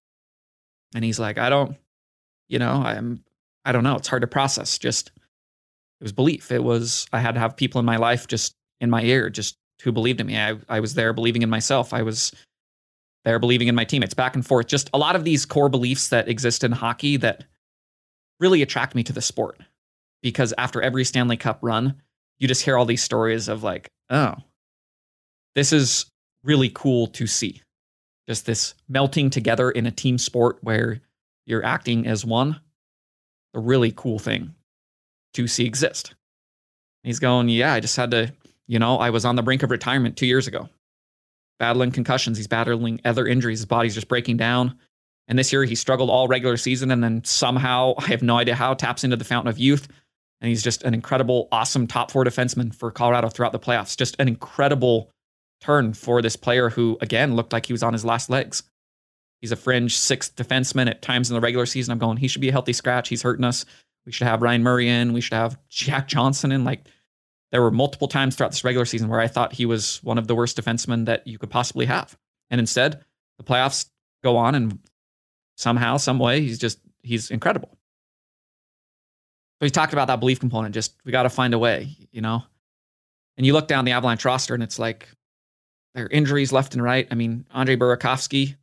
[0.94, 1.78] And he's like, I don't,
[2.48, 3.24] you know, I'm
[3.66, 3.96] I don't know.
[3.96, 4.78] It's hard to process.
[4.78, 6.52] Just it was belief.
[6.52, 9.56] It was I had to have people in my life just in my ear, just
[9.82, 10.38] who believed in me.
[10.38, 11.92] I, I was there believing in myself.
[11.92, 12.32] I was
[13.24, 14.14] there believing in my teammates.
[14.14, 14.68] Back and forth.
[14.68, 17.44] Just a lot of these core beliefs that exist in hockey that
[18.38, 19.60] really attract me to the sport.
[20.22, 22.00] Because after every Stanley Cup run,
[22.38, 24.34] you just hear all these stories of like, oh,
[25.54, 26.06] this is
[26.44, 27.62] really cool to see.
[28.28, 31.00] Just this melting together in a team sport where
[31.46, 32.60] you're acting as one
[33.56, 34.54] a really cool thing
[35.34, 36.14] to see exist.
[37.02, 38.32] he's going, Yeah, I just had to,
[38.68, 40.68] you know, I was on the brink of retirement two years ago,
[41.58, 42.36] battling concussions.
[42.36, 43.60] He's battling other injuries.
[43.60, 44.78] His body's just breaking down.
[45.26, 48.54] And this year he struggled all regular season and then somehow, I have no idea
[48.54, 49.88] how, taps into the fountain of youth.
[50.40, 53.96] And he's just an incredible, awesome top four defenseman for Colorado throughout the playoffs.
[53.96, 55.10] Just an incredible
[55.62, 58.62] turn for this player who, again, looked like he was on his last legs.
[59.40, 61.92] He's a fringe sixth defenseman at times in the regular season.
[61.92, 63.08] I'm going, he should be a healthy scratch.
[63.08, 63.64] He's hurting us.
[64.04, 65.12] We should have Ryan Murray in.
[65.12, 66.64] We should have Jack Johnson in.
[66.64, 66.86] Like,
[67.52, 70.26] there were multiple times throughout this regular season where I thought he was one of
[70.26, 72.16] the worst defensemen that you could possibly have.
[72.50, 73.04] And instead,
[73.38, 73.88] the playoffs
[74.22, 74.78] go on and
[75.56, 77.70] somehow, some way, he's just he's incredible.
[79.60, 80.74] So he talked about that belief component.
[80.74, 82.42] Just we got to find a way, you know.
[83.36, 85.08] And you look down the Avalanche roster, and it's like
[85.94, 87.08] there are injuries left and right.
[87.10, 88.56] I mean, Andre Burakovsky,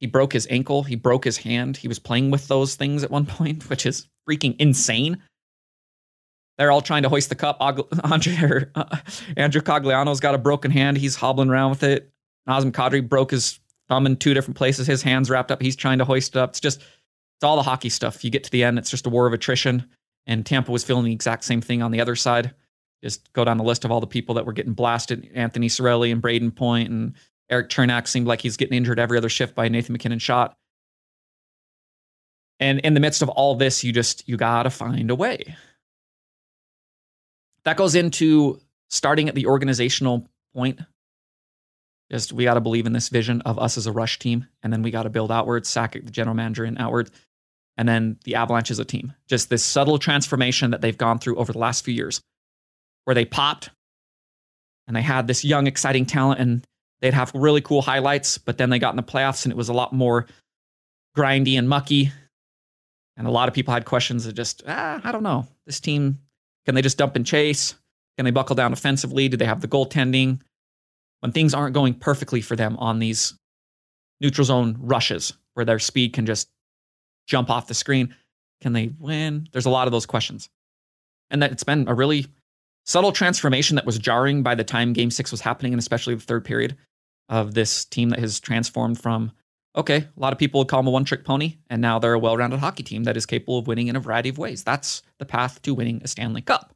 [0.00, 1.76] he broke his ankle, he broke his hand.
[1.76, 5.22] He was playing with those things at one point, which is freaking insane.
[6.58, 7.56] They're all trying to hoist the cup.
[7.60, 8.96] Andre, uh,
[9.36, 10.98] Andrew Cogliano's got a broken hand.
[10.98, 12.10] He's hobbling around with it.
[12.48, 14.86] Nazem Kadri broke his thumb in two different places.
[14.86, 15.62] His hand's wrapped up.
[15.62, 16.50] He's trying to hoist it up.
[16.50, 18.24] It's just, it's all the hockey stuff.
[18.24, 19.86] You get to the end, it's just a war of attrition.
[20.26, 22.54] And Tampa was feeling the exact same thing on the other side.
[23.02, 26.12] Just go down the list of all the people that were getting blasted Anthony Cirelli
[26.12, 27.14] and Brayden Point and
[27.50, 30.56] Erik Cernak seemed like he's getting injured every other shift by Nathan MacKinnon shot.
[32.60, 35.56] And in the midst of all this, you just, you got to find a way.
[37.64, 40.80] That goes into starting at the organizational point.
[42.10, 44.72] Just we got to believe in this vision of us as a rush team, and
[44.72, 47.10] then we got to build outwards, Sakic the general manager, and outward,
[47.76, 49.12] and then the Avalanche as a team.
[49.28, 52.20] Just this subtle transformation that they've gone through over the last few years,
[53.04, 53.70] where they popped
[54.86, 56.64] and they had this young, exciting talent, and
[57.00, 59.68] they'd have really cool highlights, but then they got in the playoffs and it was
[59.68, 60.26] a lot more
[61.16, 62.12] grindy and mucky.
[63.16, 65.46] And a lot of people had questions of just, ah, I don't know.
[65.66, 66.18] This team
[66.66, 67.74] can they just dump and chase?
[68.16, 69.28] Can they buckle down offensively?
[69.28, 70.40] Do they have the goaltending?
[71.20, 73.34] When things aren't going perfectly for them on these
[74.20, 76.48] neutral zone rushes where their speed can just
[77.26, 78.14] jump off the screen,
[78.60, 79.48] can they win?
[79.52, 80.48] There's a lot of those questions.
[81.30, 82.26] And that it's been a really
[82.86, 86.20] subtle transformation that was jarring by the time game six was happening, and especially the
[86.20, 86.76] third period
[87.30, 89.32] of this team that has transformed from
[89.76, 92.12] okay, a lot of people would call them a one trick pony, and now they're
[92.12, 94.64] a well rounded hockey team that is capable of winning in a variety of ways.
[94.64, 96.74] That's the path to winning a Stanley Cup.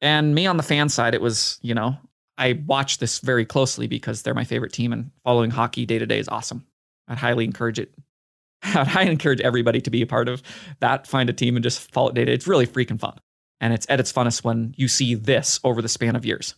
[0.00, 1.96] And me on the fan side, it was, you know,
[2.38, 6.06] I watch this very closely because they're my favorite team and following hockey day to
[6.06, 6.66] day is awesome.
[7.08, 7.94] I'd highly encourage it.
[8.62, 10.42] I'd highly encourage everybody to be a part of
[10.80, 11.06] that.
[11.06, 12.34] Find a team and just follow it day to day.
[12.34, 13.18] It's really freaking fun.
[13.60, 16.54] And it's at its funnest when you see this over the span of years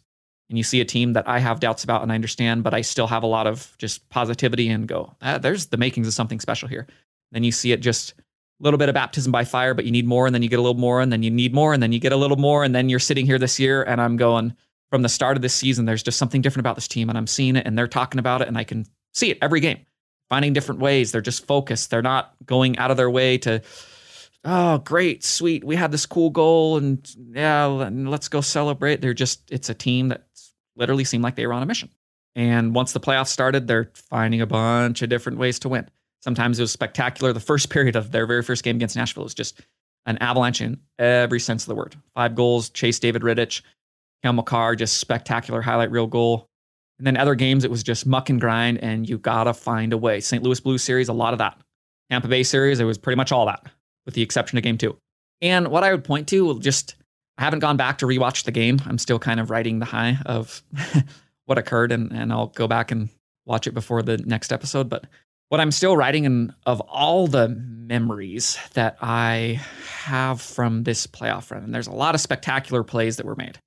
[0.48, 2.80] and you see a team that I have doubts about and I understand, but I
[2.80, 6.40] still have a lot of just positivity and go, ah, there's the makings of something
[6.40, 6.86] special here.
[7.32, 10.06] Then you see it just a little bit of baptism by fire, but you need
[10.06, 11.92] more, and then you get a little more, and then you need more, and then
[11.92, 14.54] you get a little more, and then you're sitting here this year, and I'm going
[14.90, 17.26] from the start of this season, there's just something different about this team, and I'm
[17.26, 19.84] seeing it, and they're talking about it, and I can see it every game,
[20.30, 21.12] finding different ways.
[21.12, 21.90] They're just focused.
[21.90, 23.62] They're not going out of their way to
[24.44, 29.50] oh great sweet we had this cool goal and yeah let's go celebrate they're just
[29.50, 30.27] it's a team that
[30.78, 31.90] literally seemed like they were on a mission.
[32.34, 35.88] And once the playoffs started, they're finding a bunch of different ways to win.
[36.20, 37.32] Sometimes it was spectacular.
[37.32, 39.60] The first period of their very first game against Nashville was just
[40.06, 41.96] an avalanche in every sense of the word.
[42.14, 43.62] Five goals, chase David Rittich,
[44.22, 46.48] Cale Makar, just spectacular highlight reel goal.
[46.98, 49.98] And then other games, it was just muck and grind, and you gotta find a
[49.98, 50.20] way.
[50.20, 50.42] St.
[50.42, 51.60] Louis Blues series, a lot of that.
[52.10, 53.66] Tampa Bay series, it was pretty much all that,
[54.04, 54.96] with the exception of game two.
[55.40, 56.96] And what I would point to, will just
[57.38, 58.80] I haven't gone back to rewatch the game.
[58.84, 60.62] I'm still kind of riding the high of
[61.46, 63.08] what occurred, and, and I'll go back and
[63.46, 64.88] watch it before the next episode.
[64.88, 65.06] But
[65.48, 69.60] what I'm still writing in of all the memories that I
[70.02, 73.58] have from this playoff run, and there's a lot of spectacular plays that were made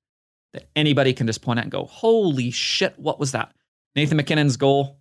[0.53, 3.53] that anybody can just point at and go, holy shit, what was that?
[3.95, 4.99] Nathan MacKinnon's goal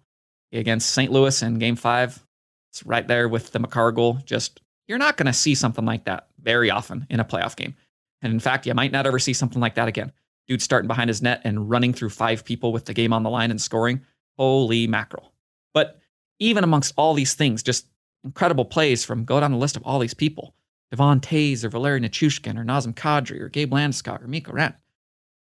[0.53, 1.11] against St.
[1.11, 2.25] Louis in game five.
[2.71, 4.21] It's right there with the Makar goal.
[4.25, 7.75] Just, you're not going to see something like that very often in a playoff game.
[8.23, 10.13] And in fact, you might not ever see something like that again.
[10.47, 13.31] Dude starting behind his net and running through five people with the game on the
[13.31, 14.03] line and scoring.
[14.37, 15.33] Holy mackerel.
[15.73, 16.01] But
[16.39, 17.87] even amongst all these things, just
[18.25, 20.55] incredible plays from go down the list of all these people.
[20.91, 24.77] Devon Toews or Valeri Nichushkin or Nazem Kadri or Gabe Landeskog or Mikko Rantanen.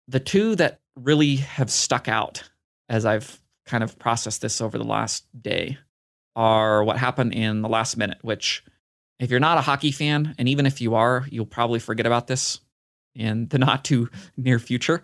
[0.07, 2.43] The two that really have stuck out
[2.87, 5.77] as I've kind of processed this over the last day
[6.35, 8.63] are what happened in the last minute, which
[9.19, 12.27] if you're not a hockey fan, and even if you are, you'll probably forget about
[12.27, 12.59] this
[13.15, 15.01] in the not too near future.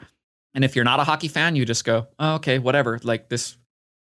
[0.53, 2.99] And if you're not a hockey fan, you just go, oh, okay, whatever.
[3.03, 3.57] Like this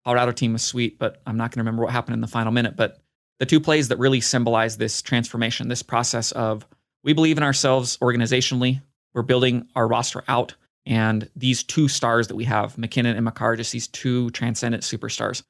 [0.03, 2.51] Colorado team was sweet, but I'm not going to remember what happened in the final
[2.51, 2.75] minute.
[2.75, 2.99] But
[3.39, 6.67] the two plays that really symbolize this transformation, this process of
[7.03, 8.81] we believe in ourselves organizationally,
[9.13, 10.55] we're building our roster out.
[10.85, 15.43] And these two stars that we have, MacKinnon and Makar, just these two transcendent superstars,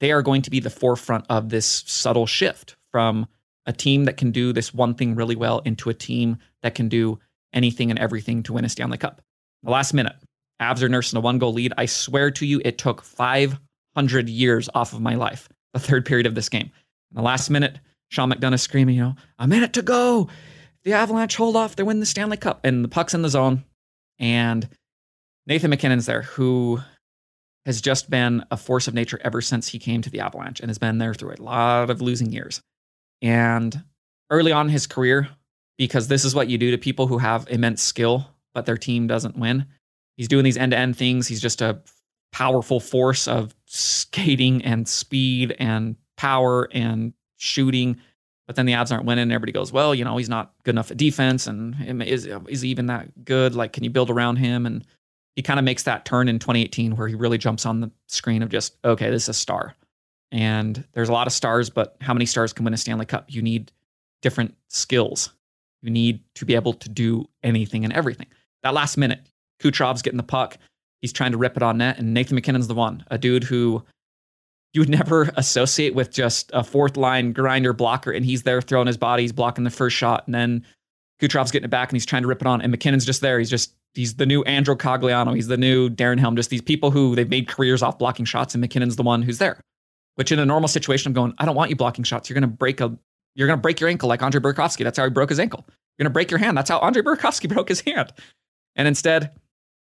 [0.00, 3.26] they are going to be the forefront of this subtle shift from
[3.66, 6.88] a team that can do this one thing really well into a team that can
[6.88, 7.18] do
[7.52, 9.22] anything and everything to win a Stanley Cup.
[9.62, 10.16] The last minute,
[10.60, 11.72] Avs are nursing a one goal lead.
[11.76, 16.26] I swear to you, it took 500 years off of my life, the third period
[16.26, 16.70] of this game.
[17.10, 17.78] In the last minute,
[18.10, 20.28] Sean McDonough screaming, you know, a minute to go.
[20.84, 21.76] The Avalanche hold off.
[21.76, 22.60] They win the Stanley Cup.
[22.64, 23.64] And the puck's in the zone.
[24.18, 24.68] And
[25.46, 26.80] Nathan MacKinnon's there, who
[27.64, 30.68] has just been a force of nature ever since he came to the Avalanche and
[30.68, 32.60] has been there through a lot of losing years.
[33.22, 33.82] And
[34.30, 35.28] early on in his career,
[35.78, 39.06] because this is what you do to people who have immense skill, but their team
[39.06, 39.66] doesn't win.
[40.16, 41.26] He's doing these end to end things.
[41.26, 41.80] He's just a
[42.32, 47.96] powerful force of skating and speed and power and shooting.
[48.46, 49.22] But then the Avs aren't winning.
[49.22, 51.46] And everybody goes, well, you know, he's not good enough at defense.
[51.46, 53.54] And is, is he even that good?
[53.54, 54.66] Like, can you build around him?
[54.66, 54.84] And
[55.36, 58.42] he kind of makes that turn in 2018 where he really jumps on the screen
[58.42, 59.74] of just, okay, this is a star.
[60.32, 63.26] And there's a lot of stars, but how many stars can win a Stanley Cup?
[63.28, 63.70] You need
[64.22, 65.30] different skills.
[65.82, 68.28] You need to be able to do anything and everything.
[68.62, 69.20] That last minute,
[69.62, 70.56] Kucherov's getting the puck.
[71.02, 73.84] He's trying to rip it on net, and Nathan MacKinnon's the one, a dude who
[74.72, 78.86] you would never associate with just a fourth line grinder blocker, and he's there throwing
[78.86, 80.64] his body, he's blocking the first shot, and then
[81.20, 83.38] Kucherov's getting it back and he's trying to rip it on, and MacKinnon's just there.
[83.38, 86.90] He's just he's the new Andrew Cogliano, he's the new Darren Helm, just these people
[86.90, 89.60] who they've made careers off blocking shots, and MacKinnon's the one who's there.
[90.16, 92.28] Which in a normal situation, I'm going, I don't want you blocking shots.
[92.28, 92.96] You're gonna break a
[93.34, 94.84] you're gonna break your ankle like Andre Burakovsky.
[94.84, 95.64] That's how he broke his ankle.
[95.66, 96.56] You're gonna break your hand.
[96.56, 98.12] That's how Andre Burakovsky broke his hand.
[98.76, 99.32] And instead,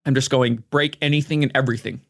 [0.04, 2.00] I'm just going break anything and everything.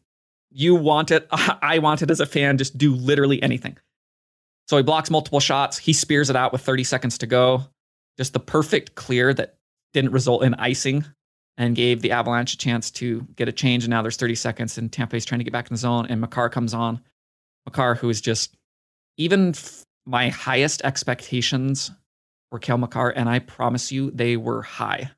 [0.51, 1.27] You want it.
[1.31, 2.57] I want it as a fan.
[2.57, 3.77] Just do literally anything.
[4.67, 5.77] So he blocks multiple shots.
[5.77, 7.63] He spears it out with 30 seconds to go.
[8.17, 9.55] Just the perfect clear that
[9.93, 11.05] didn't result in icing
[11.57, 13.83] and gave the Avalanche a chance to get a change.
[13.83, 16.05] And now there's 30 seconds, and Tampa is trying to get back in the zone.
[16.07, 17.01] And Makar comes on.
[17.69, 18.55] Makar, who is just
[19.17, 21.91] even f- my highest expectations
[22.49, 25.11] for Cale Makar, and I promise you they were high.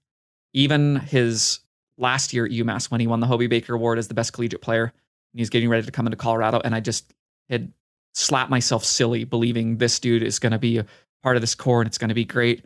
[0.54, 1.62] Even his
[1.98, 4.62] last year at UMass when he won the Hobey Baker Award as the best collegiate
[4.62, 7.14] player, and he's getting ready to come into Colorado, and I just
[7.50, 7.72] had
[8.14, 10.86] slapped myself silly believing this dude is going to be a
[11.24, 12.66] part of this core and it's going to be great.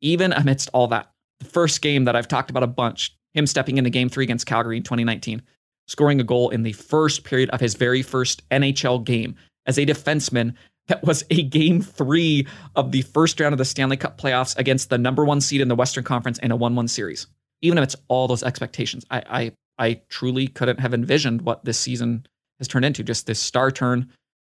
[0.00, 1.10] Even amidst all that,
[1.40, 4.46] the first game that I've talked about a bunch, him stepping into game three against
[4.46, 5.42] Calgary in 2019,
[5.86, 9.86] scoring a goal in the first period of his very first NHL game as a
[9.86, 10.54] defenseman
[10.88, 14.90] that was a game three of the first round of the Stanley Cup playoffs against
[14.90, 17.26] the number one seed in the Western Conference in a 1 1 series.
[17.62, 21.78] Even if it's all those expectations, I, I, I truly couldn't have envisioned what this
[21.78, 22.26] season
[22.58, 23.02] has turned into.
[23.02, 24.10] Just this star turn,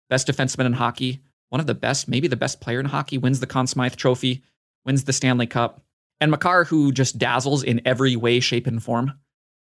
[0.08, 3.40] best defenseman in hockey, one of the best, maybe the best player in hockey, wins
[3.40, 4.42] the Conn Smythe Trophy,
[4.86, 5.82] wins the Stanley Cup.
[6.20, 9.14] And Makar, who just dazzles in every way, shape, and form.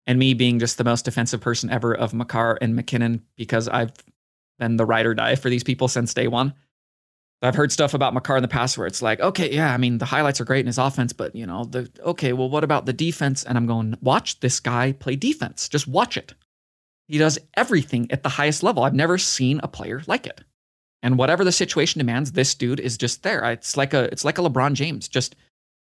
[0.07, 3.91] And me being just the most defensive person ever of Makar and MacKinnon because I've
[4.57, 6.53] been the ride or die for these people since day one.
[7.41, 9.99] I've heard stuff about Makar in the past where it's like, okay, yeah, I mean,
[9.99, 12.87] the highlights are great in his offense, but you know, the okay, well, what about
[12.87, 13.43] the defense?
[13.43, 15.69] And I'm going, watch this guy play defense.
[15.69, 16.33] Just watch it.
[17.07, 18.83] He does everything at the highest level.
[18.83, 20.41] I've never seen a player like it.
[21.03, 23.43] And whatever the situation demands, this dude is just there.
[23.51, 25.07] It's like a it's like a LeBron James.
[25.07, 25.35] Just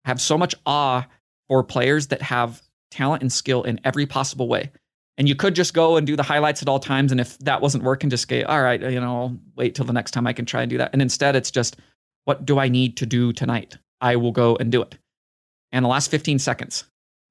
[0.04, 1.06] have so much awe
[1.48, 2.60] for players that have
[2.94, 4.70] talent and skill in every possible way.
[5.16, 7.12] And you could just go and do the highlights at all times.
[7.12, 9.92] And if that wasn't working, just say, all right, you know, I'll wait till the
[9.92, 10.90] next time I can try and do that.
[10.92, 11.76] And instead, it's just,
[12.24, 13.76] what do I need to do tonight?
[14.00, 14.96] I will go and do it.
[15.72, 16.84] And the last 15 seconds,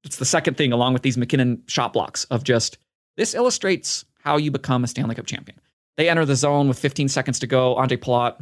[0.04, 2.78] it's the second thing along with these MacKinnon shot blocks of just,
[3.18, 5.60] this illustrates how you become a Stanley Cup champion.
[5.98, 7.76] They enter the zone with 15 seconds to go.
[7.76, 8.38] Andre Palat,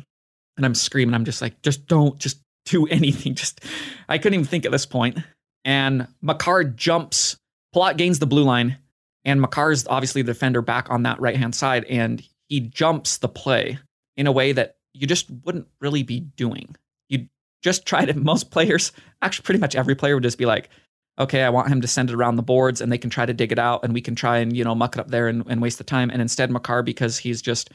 [0.57, 1.15] and I'm screaming.
[1.15, 3.36] I'm just like, just don't, just do anything.
[3.36, 3.61] Just,
[4.07, 5.19] I couldn't even think at this point.
[5.64, 7.38] And Makar jumps.
[7.74, 8.78] Palat gains the blue line
[9.24, 13.18] and Makar is obviously the defender back on that right hand side, and he jumps
[13.18, 13.80] the play
[14.18, 16.76] in a way that you just wouldn't really be doing.
[17.07, 17.28] You
[17.62, 18.91] just try to, most players,
[19.22, 20.70] actually, pretty much every player would just be like,
[21.20, 23.34] okay, I want him to send it around the boards and they can try to
[23.34, 25.43] dig it out and we can try and, you know, muck it up there and,
[25.47, 26.09] and waste the time.
[26.09, 27.70] And instead, Makar, because he's just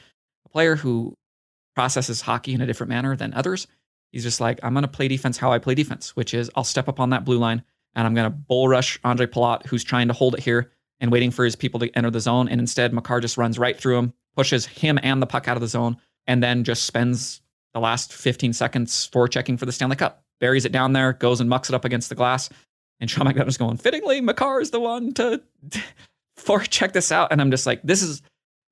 [0.45, 1.13] a player who
[1.75, 3.67] processes hockey in a different manner than others,
[4.11, 6.89] he's just like, I'm to play defense how I play defense, which is I'll step
[6.89, 7.63] up on that blue line
[7.95, 11.11] and I'm going to bull rush Andre Palat, who's trying to hold it here and
[11.11, 12.47] waiting for his people to enter the zone.
[12.49, 15.61] And instead, Makar just runs right through him, pushes him and the puck out of
[15.61, 17.41] the zone, and then just spends
[17.73, 20.23] the last 15 seconds forechecking for the Stanley Cup.
[20.39, 22.49] Buries it down there, goes and mucks it up against the glass.
[22.99, 25.41] And Sean McDonough's going, fittingly, Makar is the one to
[26.39, 27.31] forecheck this out.
[27.31, 28.21] And I'm just like, this is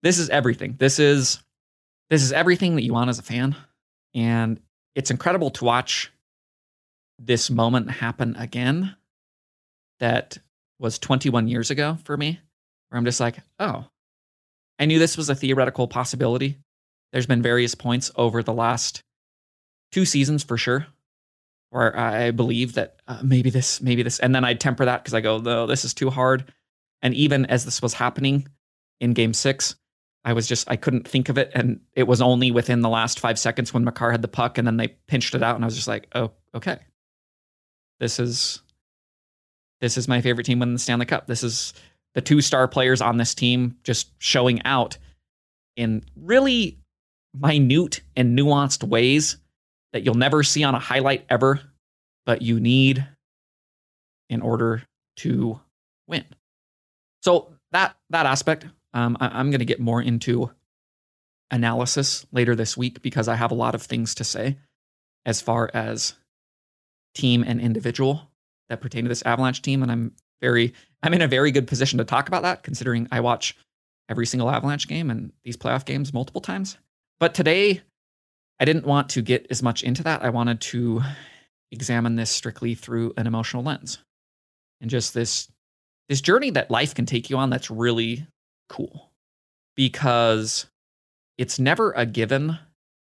[0.03, 0.75] this is everything.
[0.77, 1.43] This is
[2.09, 3.55] this is everything that you want as a fan.
[4.13, 4.59] And
[4.93, 6.11] it's incredible to watch
[7.19, 8.95] this moment happen again.
[9.99, 10.37] That
[10.79, 12.39] was 21 years ago for me,
[12.89, 13.85] where I'm just like, oh,
[14.77, 16.57] I knew this was a theoretical possibility.
[17.13, 19.01] There's been various points over the last
[19.91, 20.87] two seasons for sure
[21.75, 25.13] where I believe that uh, maybe this, maybe this, and then I temper that because
[25.13, 26.53] I go, no, this is too hard.
[27.01, 28.47] And even as this was happening
[29.01, 29.75] in game six,
[30.23, 31.51] I was just, I couldn't think of it.
[31.53, 34.65] And it was only within the last five seconds when Makar had the puck and
[34.65, 35.55] then they pinched it out.
[35.55, 36.79] And I was just like, oh, okay.
[37.99, 38.61] This is,
[39.85, 41.27] this is my favorite team winning the Stanley Cup.
[41.27, 41.75] This is
[42.15, 44.97] the two star players on this team just showing out
[45.75, 46.79] in really
[47.39, 49.37] minute and nuanced ways
[49.93, 51.61] that you'll never see on a highlight ever,
[52.25, 53.07] but you need
[54.27, 54.81] in order
[55.17, 55.59] to
[56.07, 56.25] win.
[57.21, 58.65] So that that aspect,
[58.95, 60.49] um, I, I'm going to get more into
[61.51, 64.57] analysis later this week because I have a lot of things to say
[65.27, 66.15] as far as
[67.13, 68.31] team and individual
[68.69, 71.97] that pertain to this Avalanche team, and I'm very I'm in a very good position
[71.99, 73.55] to talk about that considering I watch
[74.09, 76.77] every single Avalanche game and these playoff games multiple times.
[77.19, 77.81] But today,
[78.59, 80.23] I didn't want to get as much into that.
[80.23, 81.01] I wanted to
[81.71, 83.99] examine this strictly through an emotional lens
[84.81, 85.49] and just this
[86.07, 88.25] this journey that life can take you on that's really
[88.69, 89.11] cool
[89.75, 90.67] because
[91.37, 92.57] it's never a given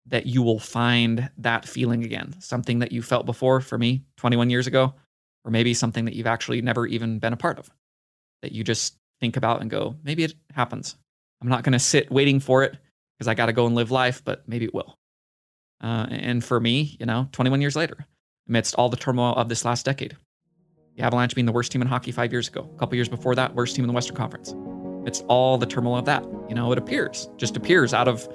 [0.07, 4.51] that you will find that feeling again something that you felt before for me 21
[4.51, 4.95] years ago
[5.45, 7.71] or maybe something that you've actually never even been a part of
[8.43, 10.97] that you just think about and go maybe it happens
[11.43, 12.77] i'm not going to sit waiting for it
[13.19, 14.97] because i got to go and live life but maybe it will
[15.83, 18.07] uh, and for me you know 21 years later
[18.49, 20.17] amidst all the turmoil of this last decade
[20.97, 22.69] the Avalanche being the worst team in hockey five years ago.
[22.75, 24.55] A couple years before that, worst team in the Western Conference.
[25.07, 26.23] It's all the turmoil of that.
[26.49, 28.29] You know, it appears, just appears out of,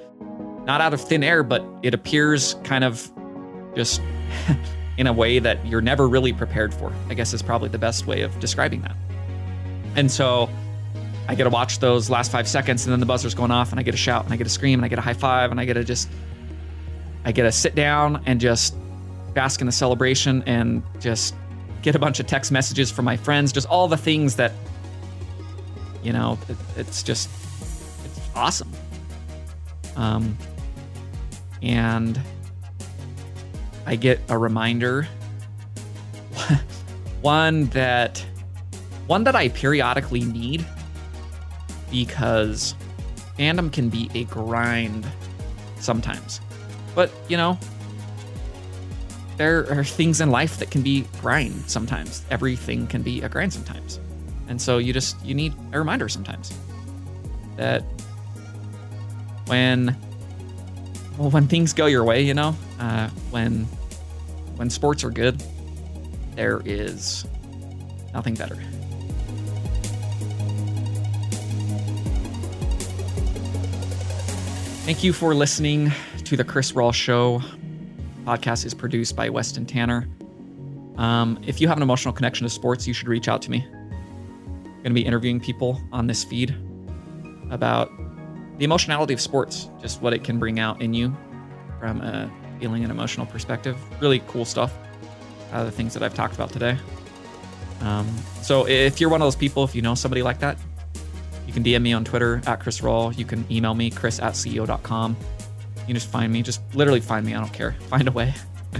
[0.64, 3.12] not out of thin air, but it appears kind of
[3.76, 4.00] just
[4.98, 6.92] in a way that you're never really prepared for.
[7.08, 8.96] I guess is probably the best way of describing that.
[9.94, 10.48] And so
[11.28, 13.80] I get to watch those last five seconds and then the buzzer's going off and
[13.80, 15.50] I get a shout and I get a scream and I get a high five
[15.50, 16.08] and I get to just,
[17.24, 18.76] I get to sit down and just
[19.34, 21.34] bask in the celebration and just
[21.82, 24.52] get a bunch of text messages from my friends, just all the things that,
[26.02, 27.28] you know, it, it's just,
[28.04, 28.70] it's awesome.
[29.96, 30.36] Um,
[31.62, 32.20] and
[33.86, 35.06] I get a reminder,
[37.22, 38.24] one that,
[39.06, 40.66] one that I periodically need
[41.90, 42.74] because
[43.38, 45.06] fandom can be a grind
[45.78, 46.40] sometimes.
[46.94, 47.58] But, you know,
[49.36, 52.24] there are things in life that can be grind sometimes.
[52.30, 54.00] Everything can be a grind sometimes.
[54.48, 56.52] And so you just you need a reminder sometimes
[57.56, 57.82] that
[59.46, 59.96] when
[61.16, 63.64] well when things go your way, you know, uh, when
[64.56, 65.42] when sports are good,
[66.34, 67.26] there is
[68.14, 68.56] nothing better.
[74.84, 75.90] Thank you for listening
[76.24, 77.42] to the Chris Rawl Show
[78.24, 80.08] podcast is produced by Weston Tanner.
[80.96, 83.64] Um, if you have an emotional connection to sports, you should reach out to me.
[83.64, 86.54] I'm going to be interviewing people on this feed
[87.50, 87.90] about
[88.58, 91.14] the emotionality of sports, just what it can bring out in you
[91.78, 93.76] from a feeling and emotional perspective.
[94.00, 94.72] Really cool stuff.
[95.52, 96.76] Uh, the things that I've talked about today.
[97.80, 98.08] Um,
[98.42, 100.58] so if you're one of those people, if you know somebody like that,
[101.46, 103.16] you can DM me on Twitter at Chris Rawl.
[103.16, 105.16] You can email me, chris at ceo.com.
[105.76, 106.42] You can just find me.
[106.42, 107.34] Just literally find me.
[107.34, 107.72] I don't care.
[107.88, 108.34] Find a way.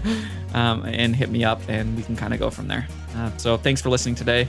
[0.55, 2.87] um, and hit me up, and we can kind of go from there.
[3.15, 4.49] Uh, so thanks for listening today.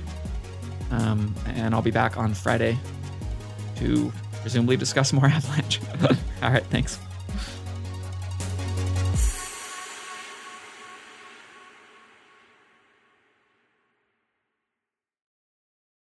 [0.90, 2.78] Um, and I'll be back on Friday
[3.78, 4.12] to
[4.42, 5.80] presumably discuss more Avalanche.
[6.42, 6.66] All right.
[6.66, 7.00] Thanks.